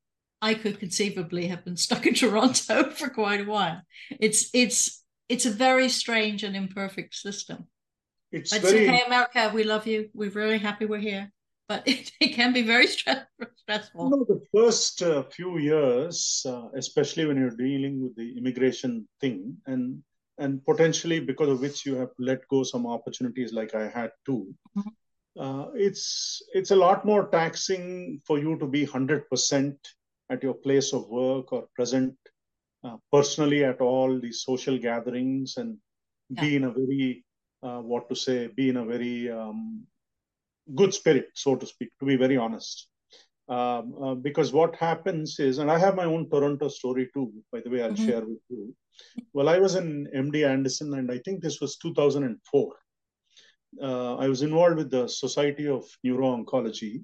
[0.41, 3.81] I could conceivably have been stuck in Toronto for quite a while.
[4.19, 7.67] It's it's it's a very strange and imperfect system.
[8.31, 8.87] It's, it's very...
[8.87, 9.51] okay, America.
[9.53, 10.09] We love you.
[10.13, 11.31] We're really happy we're here,
[11.67, 13.25] but it, it can be very stress,
[13.57, 14.05] stressful.
[14.05, 19.07] You know, the first uh, few years, uh, especially when you're dealing with the immigration
[19.19, 20.01] thing, and
[20.37, 24.53] and potentially because of which you have let go some opportunities, like I had too.
[24.77, 24.89] Mm-hmm.
[25.39, 29.77] Uh, it's it's a lot more taxing for you to be hundred percent
[30.29, 32.15] at your place of work or present
[32.83, 35.77] uh, personally at all these social gatherings and
[36.29, 36.41] yeah.
[36.41, 37.25] be in a very
[37.63, 39.83] uh, what to say be in a very um,
[40.75, 42.87] good spirit so to speak to be very honest
[43.49, 47.59] um, uh, because what happens is and i have my own toronto story too by
[47.59, 48.07] the way i'll mm-hmm.
[48.07, 48.73] share with you
[49.33, 52.75] well i was in md anderson and i think this was 2004
[53.81, 57.03] uh, i was involved with the society of neuro-oncology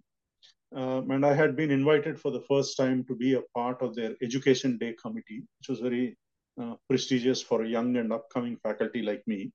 [0.76, 3.96] um, and I had been invited for the first time to be a part of
[3.96, 6.18] their Education Day committee, which was very
[6.62, 9.54] uh, prestigious for a young and upcoming faculty like me.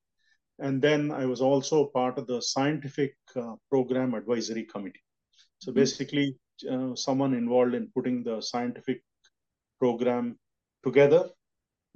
[0.60, 5.02] And then I was also part of the Scientific uh, Program Advisory Committee.
[5.58, 5.80] So mm-hmm.
[5.80, 6.36] basically,
[6.70, 9.02] uh, someone involved in putting the scientific
[9.78, 10.38] program
[10.84, 11.28] together,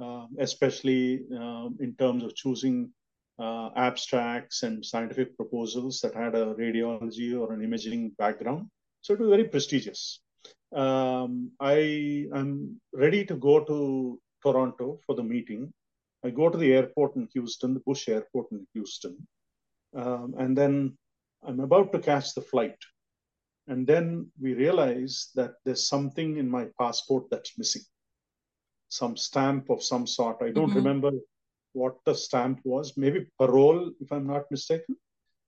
[0.02, 2.90] uh, especially um, in terms of choosing
[3.38, 8.68] uh, abstracts and scientific proposals that had a radiology or an imaging background
[9.04, 10.20] so it was very prestigious.
[10.74, 15.70] Um, I am ready to go to Toronto for the meeting.
[16.24, 19.14] I go to the airport in Houston, the Bush Airport in Houston,
[19.94, 20.96] um, and then
[21.46, 22.78] I'm about to catch the flight.
[23.66, 27.82] And then we realize that there's something in my passport that's missing,
[28.88, 30.38] some stamp of some sort.
[30.40, 30.78] I don't mm-hmm.
[30.78, 31.10] remember
[31.74, 34.96] what the stamp was, maybe parole, if I'm not mistaken.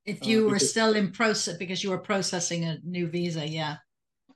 [0.06, 3.46] If uh, you uh, were still in process because you were processing a new visa,
[3.46, 3.76] yeah.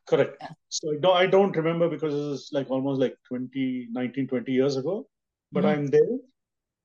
[0.06, 0.36] Correct.
[0.40, 0.48] Yeah.
[0.68, 4.52] So I don't, I don't remember because it was like almost like 20, 19, 20
[4.52, 5.06] years ago,
[5.52, 5.80] but mm-hmm.
[5.80, 6.18] I'm there.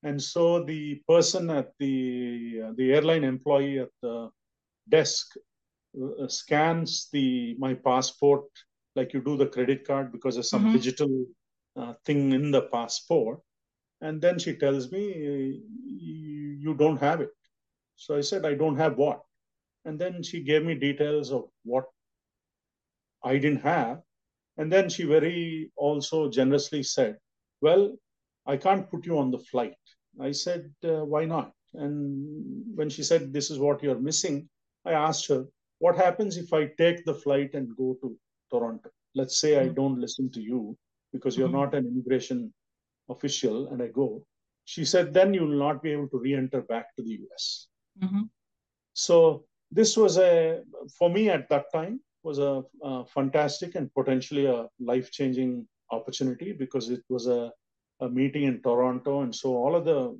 [0.04, 4.30] And so the person at the uh, the airline employee at the
[4.88, 5.34] desk
[6.00, 8.46] uh, scans the my passport
[8.96, 10.74] like you do the credit card because there's some mm-hmm.
[10.74, 11.26] digital
[11.76, 13.40] uh, thing in the passport
[14.02, 15.60] and then she tells me
[16.62, 17.32] you don't have it
[17.96, 19.22] so I said, I don't have what?
[19.86, 21.86] And then she gave me details of what
[23.24, 24.02] I didn't have.
[24.58, 27.18] And then she very also generously said,
[27.62, 27.96] Well,
[28.46, 29.78] I can't put you on the flight.
[30.20, 31.52] I said, uh, Why not?
[31.74, 34.50] And when she said, This is what you're missing,
[34.86, 35.46] I asked her,
[35.80, 38.18] What happens if I take the flight and go to
[38.52, 38.90] Toronto?
[39.14, 39.70] Let's say mm-hmm.
[39.70, 40.78] I don't listen to you
[41.12, 41.58] because you're mm-hmm.
[41.58, 42.54] not an immigration
[43.10, 44.26] official and I go.
[44.66, 47.68] She said, Then you will not be able to re enter back to the US.
[48.02, 48.24] Mm-hmm.
[48.94, 50.62] So this was a
[50.98, 56.54] for me at that time was a, a fantastic and potentially a life changing opportunity
[56.54, 57.52] because it was a,
[58.00, 60.18] a meeting in Toronto, and so all of the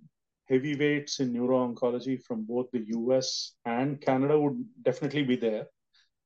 [0.48, 5.66] heavyweights in neuro oncology from both the US and Canada would definitely be there.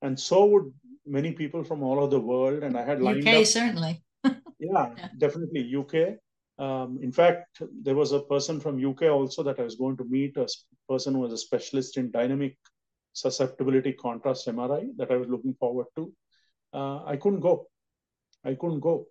[0.02, 0.74] And so would
[1.10, 2.64] many people from all over the world.
[2.64, 3.46] And I had lined UK, up.
[3.46, 4.04] certainly.
[4.24, 5.76] yeah, yeah, definitely.
[5.76, 6.18] UK.
[6.60, 10.04] Um, in fact, there was a person from UK also that I was going to
[10.04, 10.48] meet, a
[10.90, 12.58] person who was a specialist in dynamic
[13.14, 16.14] susceptibility contrast MRI that I was looking forward to.
[16.74, 17.68] Uh, I couldn't go.
[18.44, 19.08] I couldn't go.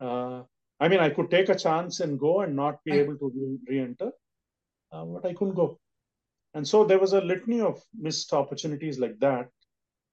[0.00, 0.42] Uh,
[0.80, 3.80] I mean, I could take a chance and go and not be able to re
[3.80, 4.12] enter,
[4.92, 5.80] uh, but I couldn't go.
[6.54, 9.48] And so there was a litany of missed opportunities like that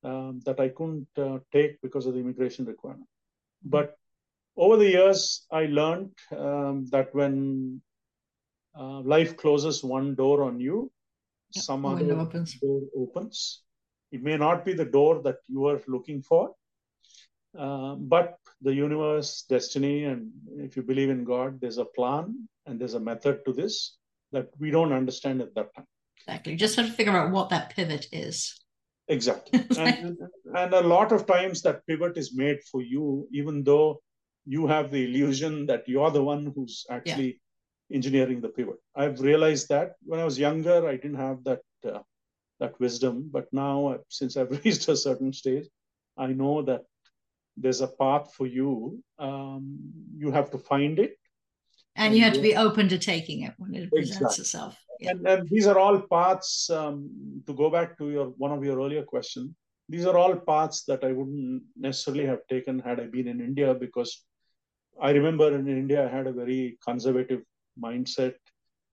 [0.03, 3.07] um, that I couldn't uh, take because of the immigration requirement.
[3.63, 3.95] But
[4.57, 7.81] over the years, I learned um, that when
[8.77, 10.91] uh, life closes one door on you,
[11.53, 12.53] yep, some other opens.
[12.59, 13.61] door opens.
[14.11, 16.55] It may not be the door that you are looking for,
[17.55, 18.35] Uh, but
[18.67, 20.27] the universe, destiny, and
[20.59, 23.97] if you believe in God, there's a plan and there's a method to this
[24.33, 25.87] that we don't understand at that time.
[26.19, 26.51] Exactly.
[26.51, 28.59] You Just have to figure out what that pivot is.
[29.07, 29.63] Exactly.
[29.79, 30.17] and,
[30.53, 34.01] and a lot of times that pivot is made for you, even though
[34.45, 37.39] you have the illusion that you're the one who's actually
[37.89, 37.95] yeah.
[37.95, 38.77] engineering the pivot.
[38.95, 41.99] I've realized that when I was younger, I didn't have that uh,
[42.59, 45.67] that wisdom, but now since I've reached a certain stage,
[46.17, 46.83] I know that
[47.57, 49.01] there's a path for you.
[49.17, 49.79] Um,
[50.17, 51.17] you have to find it,
[51.95, 54.41] and, and you have to be open to taking it when it presents exactly.
[54.41, 54.77] itself.
[54.99, 55.11] Yeah.
[55.11, 56.69] And, and these are all paths.
[56.69, 59.51] Um, to go back to your one of your earlier questions,
[59.89, 63.73] these are all paths that I wouldn't necessarily have taken had I been in India
[63.73, 64.23] because
[65.01, 67.41] I remember in India, I had a very conservative
[67.79, 68.35] mindset,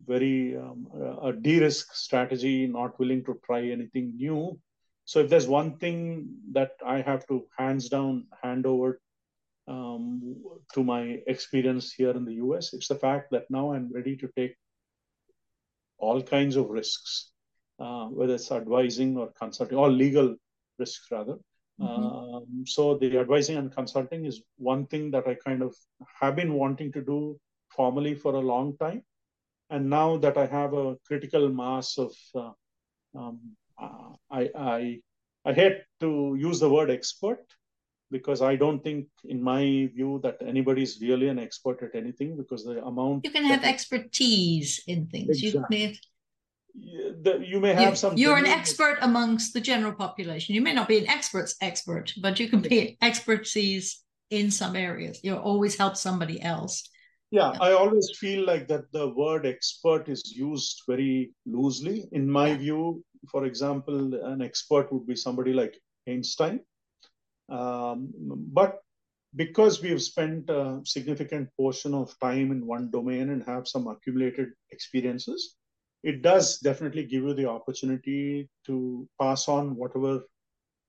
[0.05, 0.89] very um,
[1.23, 4.59] a de-risk strategy, not willing to try anything new.
[5.05, 9.01] So if there's one thing that I have to hands down hand over
[9.69, 10.37] um,
[10.75, 14.29] to my experience here in the US, it's the fact that now I'm ready to
[14.37, 14.57] take
[15.99, 17.31] all kinds of risks,
[17.79, 20.37] uh, whether it's advising or consulting, or legal
[20.79, 21.37] risks rather.
[21.83, 22.37] Mm-hmm.
[22.37, 25.75] Um, so the advising and consulting is one thing that I kind of
[26.21, 27.39] have been wanting to do
[27.71, 29.03] formally for a long time,
[29.71, 32.53] and now that I have a critical mass of, uh,
[33.19, 33.41] um,
[33.81, 35.01] uh, I, I
[35.45, 37.41] I hate to use the word expert
[38.13, 42.37] because I don't think, in my view, that anybody is really an expert at anything
[42.37, 45.43] because the amount you can have expertise in things.
[45.43, 45.81] Exactly.
[45.81, 45.99] You may
[46.75, 48.17] the, you may have you, some.
[48.17, 50.55] You're an expert amongst the general population.
[50.55, 55.21] You may not be an expert's expert, but you can be expertise in some areas.
[55.23, 56.89] You always help somebody else.
[57.31, 62.09] Yeah, yeah, I always feel like that the word expert is used very loosely.
[62.13, 62.57] In my yeah.
[62.59, 66.61] view, for example, an expert would be somebody like Einstein.
[67.49, 68.81] Um, but
[69.35, 73.87] because we have spent a significant portion of time in one domain and have some
[73.87, 75.57] accumulated experiences,
[76.03, 80.23] it does definitely give you the opportunity to pass on whatever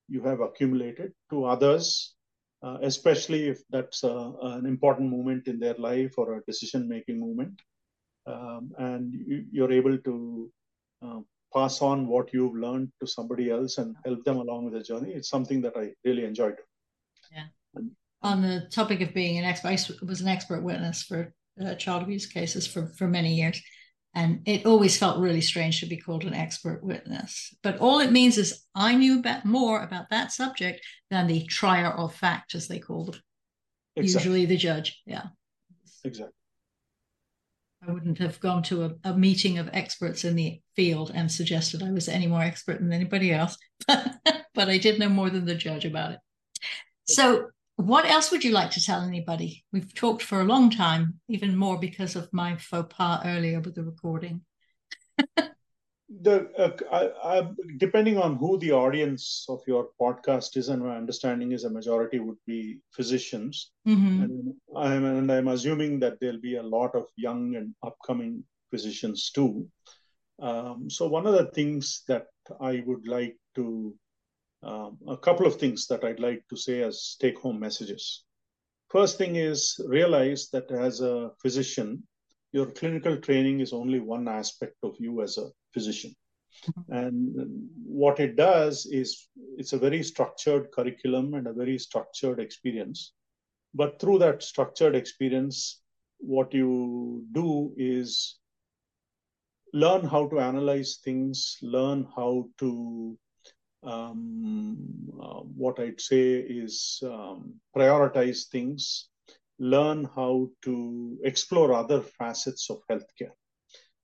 [0.07, 2.15] you have accumulated to others,
[2.63, 7.19] uh, especially if that's a, an important moment in their life or a decision making
[7.19, 7.61] moment.
[8.25, 9.13] Um, and
[9.51, 10.51] you, are able to
[11.05, 11.19] uh,
[11.53, 15.11] pass on what you've learned to somebody else and help them along with the journey.
[15.11, 16.55] It's something that I really enjoyed.
[17.31, 17.47] Yeah.
[18.21, 22.03] On the topic of being an expert, I was an expert witness for uh, child
[22.03, 23.61] abuse cases for, for many years.
[24.15, 27.53] And it always felt really strange to be called an expert witness.
[27.63, 32.13] But all it means is I knew more about that subject than the trier of
[32.13, 33.19] fact, as they call them.
[33.95, 34.31] Exactly.
[34.31, 35.01] Usually the judge.
[35.05, 35.25] Yeah.
[36.03, 36.33] Exactly.
[37.87, 41.83] I wouldn't have gone to a, a, meeting of experts in the field and suggested
[41.83, 43.57] I was any more expert than anybody else.
[43.87, 46.19] but I did know more than the judge about it.
[47.05, 49.63] So what else would you like to tell anybody?
[49.71, 53.75] We've talked for a long time, even more because of my faux pas earlier with
[53.75, 54.41] the recording.
[56.21, 57.47] the uh, I, I,
[57.77, 62.19] depending on who the audience of your podcast is, and my understanding is a majority
[62.19, 64.23] would be physicians, mm-hmm.
[64.23, 69.31] and I'm and I'm assuming that there'll be a lot of young and upcoming physicians
[69.31, 69.67] too.
[70.39, 72.25] Um, so one of the things that
[72.59, 73.95] I would like to
[74.63, 78.23] um, a couple of things that I'd like to say as take home messages.
[78.89, 82.03] First thing is realize that as a physician,
[82.51, 86.15] your clinical training is only one aspect of you as a physician.
[86.67, 86.93] Mm-hmm.
[86.93, 93.13] And what it does is it's a very structured curriculum and a very structured experience.
[93.73, 95.81] But through that structured experience,
[96.19, 98.37] what you do is
[99.73, 103.17] learn how to analyze things, learn how to
[103.83, 104.77] um,
[105.21, 109.09] uh, what I'd say is um, prioritize things,
[109.59, 113.35] learn how to explore other facets of healthcare.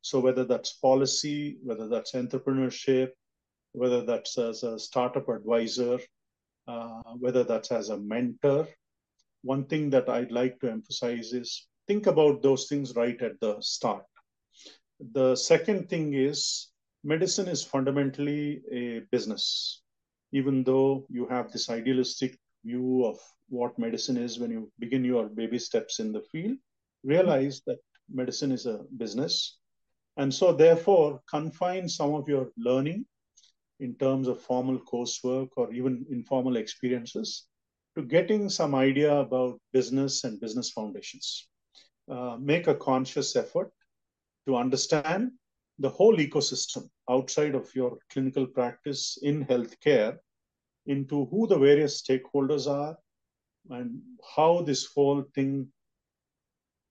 [0.01, 3.09] So, whether that's policy, whether that's entrepreneurship,
[3.73, 5.99] whether that's as a startup advisor,
[6.67, 8.67] uh, whether that's as a mentor,
[9.43, 13.57] one thing that I'd like to emphasize is think about those things right at the
[13.61, 14.05] start.
[15.13, 16.69] The second thing is
[17.03, 19.81] medicine is fundamentally a business.
[20.31, 25.27] Even though you have this idealistic view of what medicine is when you begin your
[25.27, 26.57] baby steps in the field,
[27.03, 27.79] realize that
[28.11, 29.57] medicine is a business.
[30.17, 33.05] And so, therefore, confine some of your learning
[33.79, 37.45] in terms of formal coursework or even informal experiences
[37.95, 41.47] to getting some idea about business and business foundations.
[42.11, 43.71] Uh, make a conscious effort
[44.47, 45.31] to understand
[45.79, 50.17] the whole ecosystem outside of your clinical practice in healthcare
[50.85, 52.97] into who the various stakeholders are,
[53.69, 54.01] and
[54.35, 55.67] how this whole thing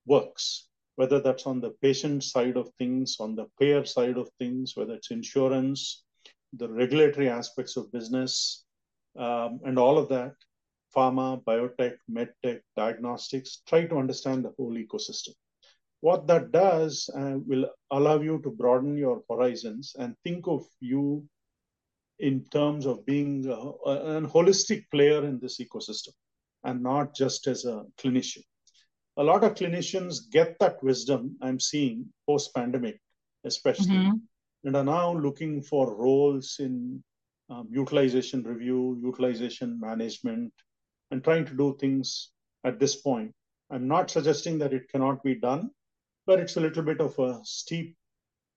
[0.06, 4.76] works, whether that's on the patient side of things, on the payer side of things,
[4.76, 6.04] whether it's insurance,
[6.54, 8.64] the regulatory aspects of business,
[9.18, 10.34] um, and all of that,
[10.96, 15.34] pharma, biotech, medtech, diagnostics, try to understand the whole ecosystem.
[16.00, 21.26] What that does uh, will allow you to broaden your horizons and think of you
[22.18, 26.12] in terms of being a, a, a holistic player in this ecosystem
[26.64, 28.42] and not just as a clinician.
[29.16, 33.00] A lot of clinicians get that wisdom I'm seeing post pandemic,
[33.44, 34.16] especially, mm-hmm.
[34.64, 37.02] and are now looking for roles in
[37.50, 40.52] um, utilization review, utilization management,
[41.10, 42.30] and trying to do things
[42.64, 43.32] at this point.
[43.70, 45.70] I'm not suggesting that it cannot be done,
[46.28, 47.96] but it's a little bit of a steep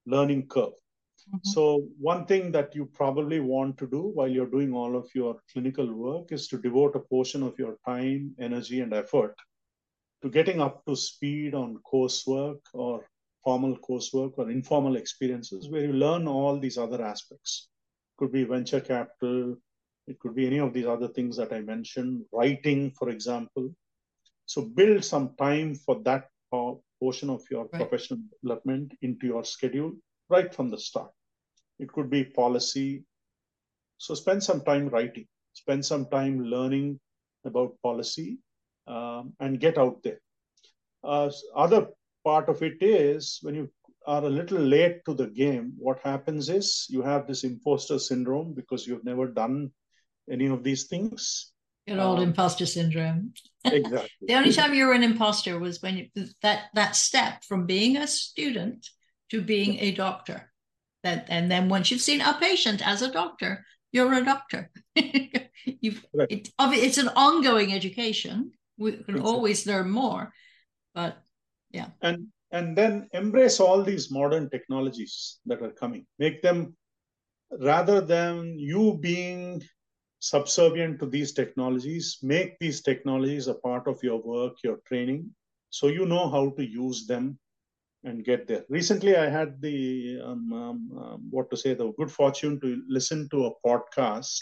[0.06, 0.74] learning curve.
[0.74, 1.38] Mm-hmm.
[1.44, 5.38] So, one thing that you probably want to do while you're doing all of your
[5.54, 9.36] clinical work is to devote a portion of your time, energy, and effort
[10.22, 13.08] to getting up to speed on coursework or
[13.44, 17.70] formal coursework or informal experiences where you learn all these other aspects.
[18.12, 19.56] It could be venture capital,
[20.08, 23.74] it could be any of these other things that I mentioned, writing, for example.
[24.46, 26.28] So, build some time for that
[27.02, 27.82] portion of your right.
[27.82, 29.92] professional development into your schedule
[30.30, 31.12] right from the start.
[31.80, 33.04] It could be policy.
[33.98, 37.00] So spend some time writing, spend some time learning
[37.46, 38.40] about policy
[38.88, 40.22] um, and get out there.
[41.04, 41.88] Uh, other
[42.24, 43.70] part of it is when you
[44.06, 48.54] are a little late to the game, what happens is you have this imposter syndrome
[48.54, 49.72] because you've never done
[50.30, 51.52] any of these things.
[51.88, 53.34] Good old um, imposter syndrome.
[53.66, 54.10] Exactly.
[54.28, 57.98] the only time you were an imposter was when you, that that step from being
[57.98, 58.88] a student
[59.30, 60.52] to being a doctor.
[61.04, 64.70] That and then once you've seen a patient as a doctor, you're a doctor.
[65.66, 68.52] You've it, it's an ongoing education.
[68.78, 69.22] We can exactly.
[69.22, 70.32] always learn more,
[70.96, 71.18] but
[71.72, 71.88] yeah.
[72.02, 76.06] And and then embrace all these modern technologies that are coming.
[76.20, 76.76] Make them
[77.60, 79.64] rather than you being
[80.22, 85.30] subservient to these technologies, make these technologies a part of your work, your training,
[85.72, 87.40] so you know how to use them
[88.04, 88.64] and get there.
[88.70, 93.30] Recently, I had the um, um, um, what to say the good fortune to listen
[93.30, 94.42] to a podcast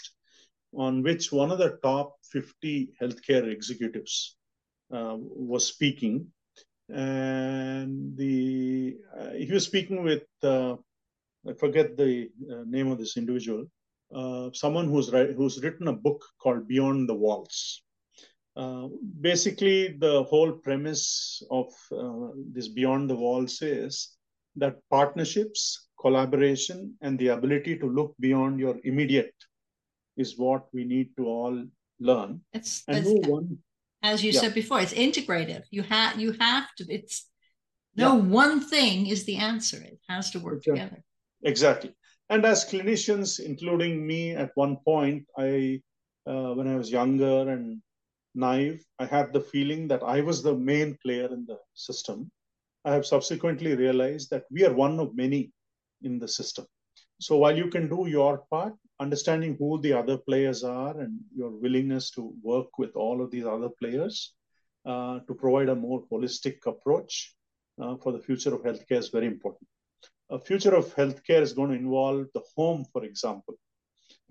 [0.74, 4.36] on which one of the top 50 healthcare executives
[4.92, 6.26] uh, was speaking,
[6.90, 10.76] and the uh, he was speaking with uh,
[11.48, 13.66] I forget the uh, name of this individual,
[14.14, 17.82] uh, someone who's who's written a book called Beyond the Walls.
[18.56, 18.88] Uh,
[19.20, 24.16] basically, the whole premise of uh, this Beyond the Walls is
[24.56, 29.34] that partnerships, collaboration, and the ability to look beyond your immediate
[30.16, 31.64] is what we need to all
[32.00, 32.40] learn.
[32.52, 33.58] It's, and it's, one,
[34.02, 34.40] as you yeah.
[34.40, 35.62] said before, it's integrative.
[35.70, 36.86] You have you have to.
[36.88, 37.28] It's
[37.96, 38.22] no yeah.
[38.22, 39.76] one thing is the answer.
[39.76, 40.80] It has to work exactly.
[40.80, 41.04] together.
[41.42, 41.94] Exactly.
[42.30, 45.82] And as clinicians, including me, at one point, I
[46.26, 47.80] uh, when I was younger and
[48.34, 48.84] naive.
[48.98, 52.30] I had the feeling that I was the main player in the system.
[52.84, 55.52] I have subsequently realized that we are one of many
[56.02, 56.66] in the system.
[57.20, 61.50] So while you can do your part, understanding who the other players are and your
[61.50, 64.34] willingness to work with all of these other players
[64.86, 67.34] uh, to provide a more holistic approach
[67.82, 69.68] uh, for the future of healthcare is very important.
[70.30, 73.54] A future of healthcare is going to involve the home, for example,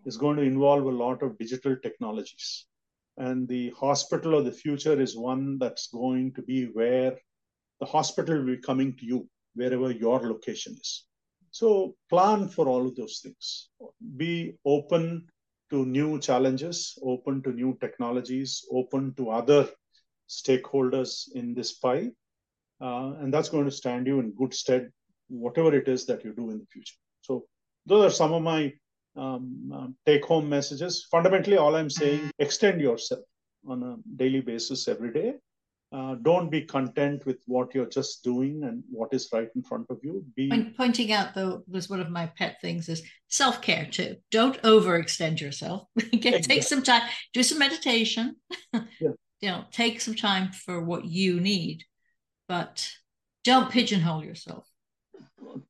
[0.06, 2.66] is going to involve a lot of digital technologies
[3.20, 7.18] and the hospital of the future is one that's going to be where
[7.82, 11.06] the hospital will be coming to you wherever your location is.
[11.52, 13.70] So plan for all of those things.
[14.16, 15.28] Be open
[15.70, 19.68] to new challenges, open to new technologies, open to other
[20.30, 22.12] stakeholders in this pie.
[22.82, 24.92] Uh, and that's going to stand you in good stead,
[25.30, 26.96] whatever it is that you do in the future.
[27.22, 27.46] So
[27.86, 28.74] those are some of my
[29.16, 31.08] um, um, take home messages.
[31.12, 33.22] Fundamentally, all I'm saying, extend yourself
[33.68, 35.36] on a daily basis every day.
[35.92, 39.88] Uh, don't be content with what you're just doing and what is right in front
[39.90, 40.24] of you.
[40.36, 44.18] Be Point, pointing out though was one of my pet things is self care too.
[44.30, 45.88] Don't overextend yourself.
[46.14, 46.42] Exactly.
[46.42, 47.02] Take some time,
[47.34, 48.36] do some meditation.
[48.74, 49.10] yeah.
[49.42, 51.86] You know, take some time for what you need,
[52.48, 52.92] but
[53.44, 54.69] don't pigeonhole yourself.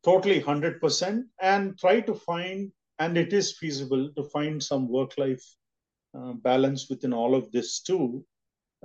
[0.03, 5.17] Totally, hundred percent, and try to find and it is feasible to find some work
[5.17, 5.43] life
[6.17, 8.25] uh, balance within all of this too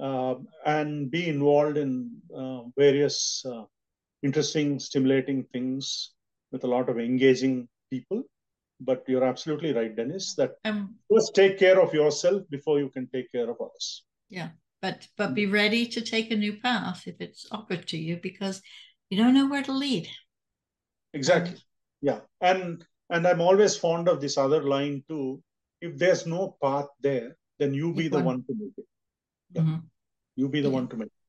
[0.00, 0.36] uh,
[0.66, 3.64] and be involved in uh, various uh,
[4.22, 6.12] interesting stimulating things
[6.52, 8.22] with a lot of engaging people.
[8.80, 13.08] But you're absolutely right Denise that um, first take care of yourself before you can
[13.08, 14.04] take care of others.
[14.28, 14.50] Yeah
[14.84, 18.60] but but be ready to take a new path if it's offered to you because
[19.08, 20.06] you don't know where to lead.
[21.14, 21.56] Exactly.
[22.02, 22.20] Yeah.
[22.40, 25.42] And and I'm always fond of this other line too.
[25.80, 28.44] If there's no path there, then you be the one.
[28.44, 28.86] to make it.
[29.52, 29.62] Yeah.
[29.62, 29.76] Mm-hmm.
[30.36, 30.74] You be the yeah.
[30.74, 31.24] one to make it.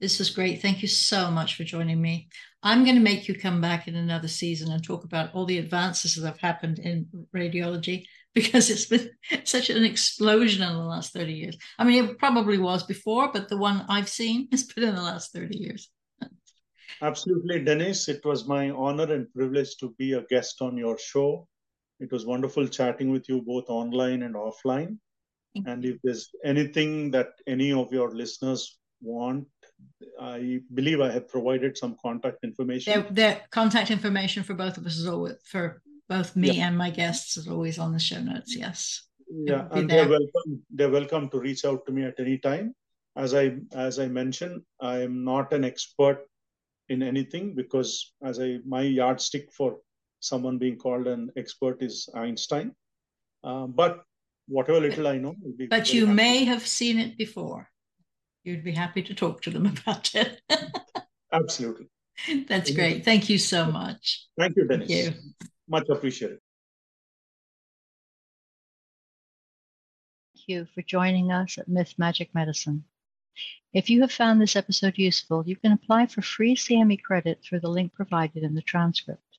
[0.00, 0.60] This was great.
[0.60, 2.28] Thank you so much for joining me.
[2.62, 5.58] I'm going to make you come back in another season and talk about all the
[5.58, 8.04] advances that have happened in radiology
[8.34, 9.10] because it's been
[9.44, 11.56] such an explosion in the last 30 years.
[11.78, 15.02] I mean, it probably was before, but the one I've seen has been in the
[15.02, 15.90] last 30 years.
[17.02, 18.08] Absolutely, Denise.
[18.08, 21.46] It was my honor and privilege to be a guest on your show.
[22.00, 24.98] It was wonderful chatting with you both online and offline.
[25.66, 29.46] And if there's anything that any of your listeners want,
[30.20, 33.06] I believe I have provided some contact information.
[33.10, 36.66] The contact information for both of us is always for both me yeah.
[36.66, 38.56] and my guests is always on the show notes.
[38.56, 39.06] Yes.
[39.30, 40.62] Yeah, and they're welcome.
[40.70, 42.74] They're welcome to reach out to me at any time.
[43.16, 46.26] As I as I mentioned, I am not an expert
[46.88, 49.78] in anything because as I my yardstick for
[50.20, 52.72] someone being called an expert is Einstein.
[53.42, 54.02] Uh, but
[54.48, 55.34] whatever little I know,
[55.70, 56.14] but you happy.
[56.14, 57.68] may have seen it before.
[58.42, 60.40] You'd be happy to talk to them about it.
[61.32, 61.86] Absolutely.
[62.48, 63.04] That's great.
[63.04, 64.26] Thank you so much.
[64.38, 64.88] Thank you, Denise.
[64.88, 65.48] Thank you.
[65.68, 66.38] Much appreciated.
[70.36, 72.84] Thank you for joining us at Myth Magic Medicine.
[73.72, 77.60] If you have found this episode useful, you can apply for free CME credit through
[77.60, 79.38] the link provided in the transcript.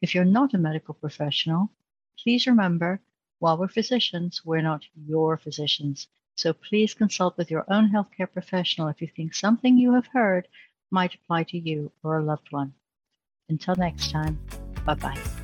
[0.00, 1.70] If you're not a medical professional,
[2.18, 3.00] please remember
[3.38, 6.06] while we're physicians, we're not your physicians.
[6.34, 10.48] So please consult with your own healthcare professional if you think something you have heard
[10.90, 12.74] might apply to you or a loved one.
[13.48, 14.38] Until next time,
[14.84, 15.41] bye bye.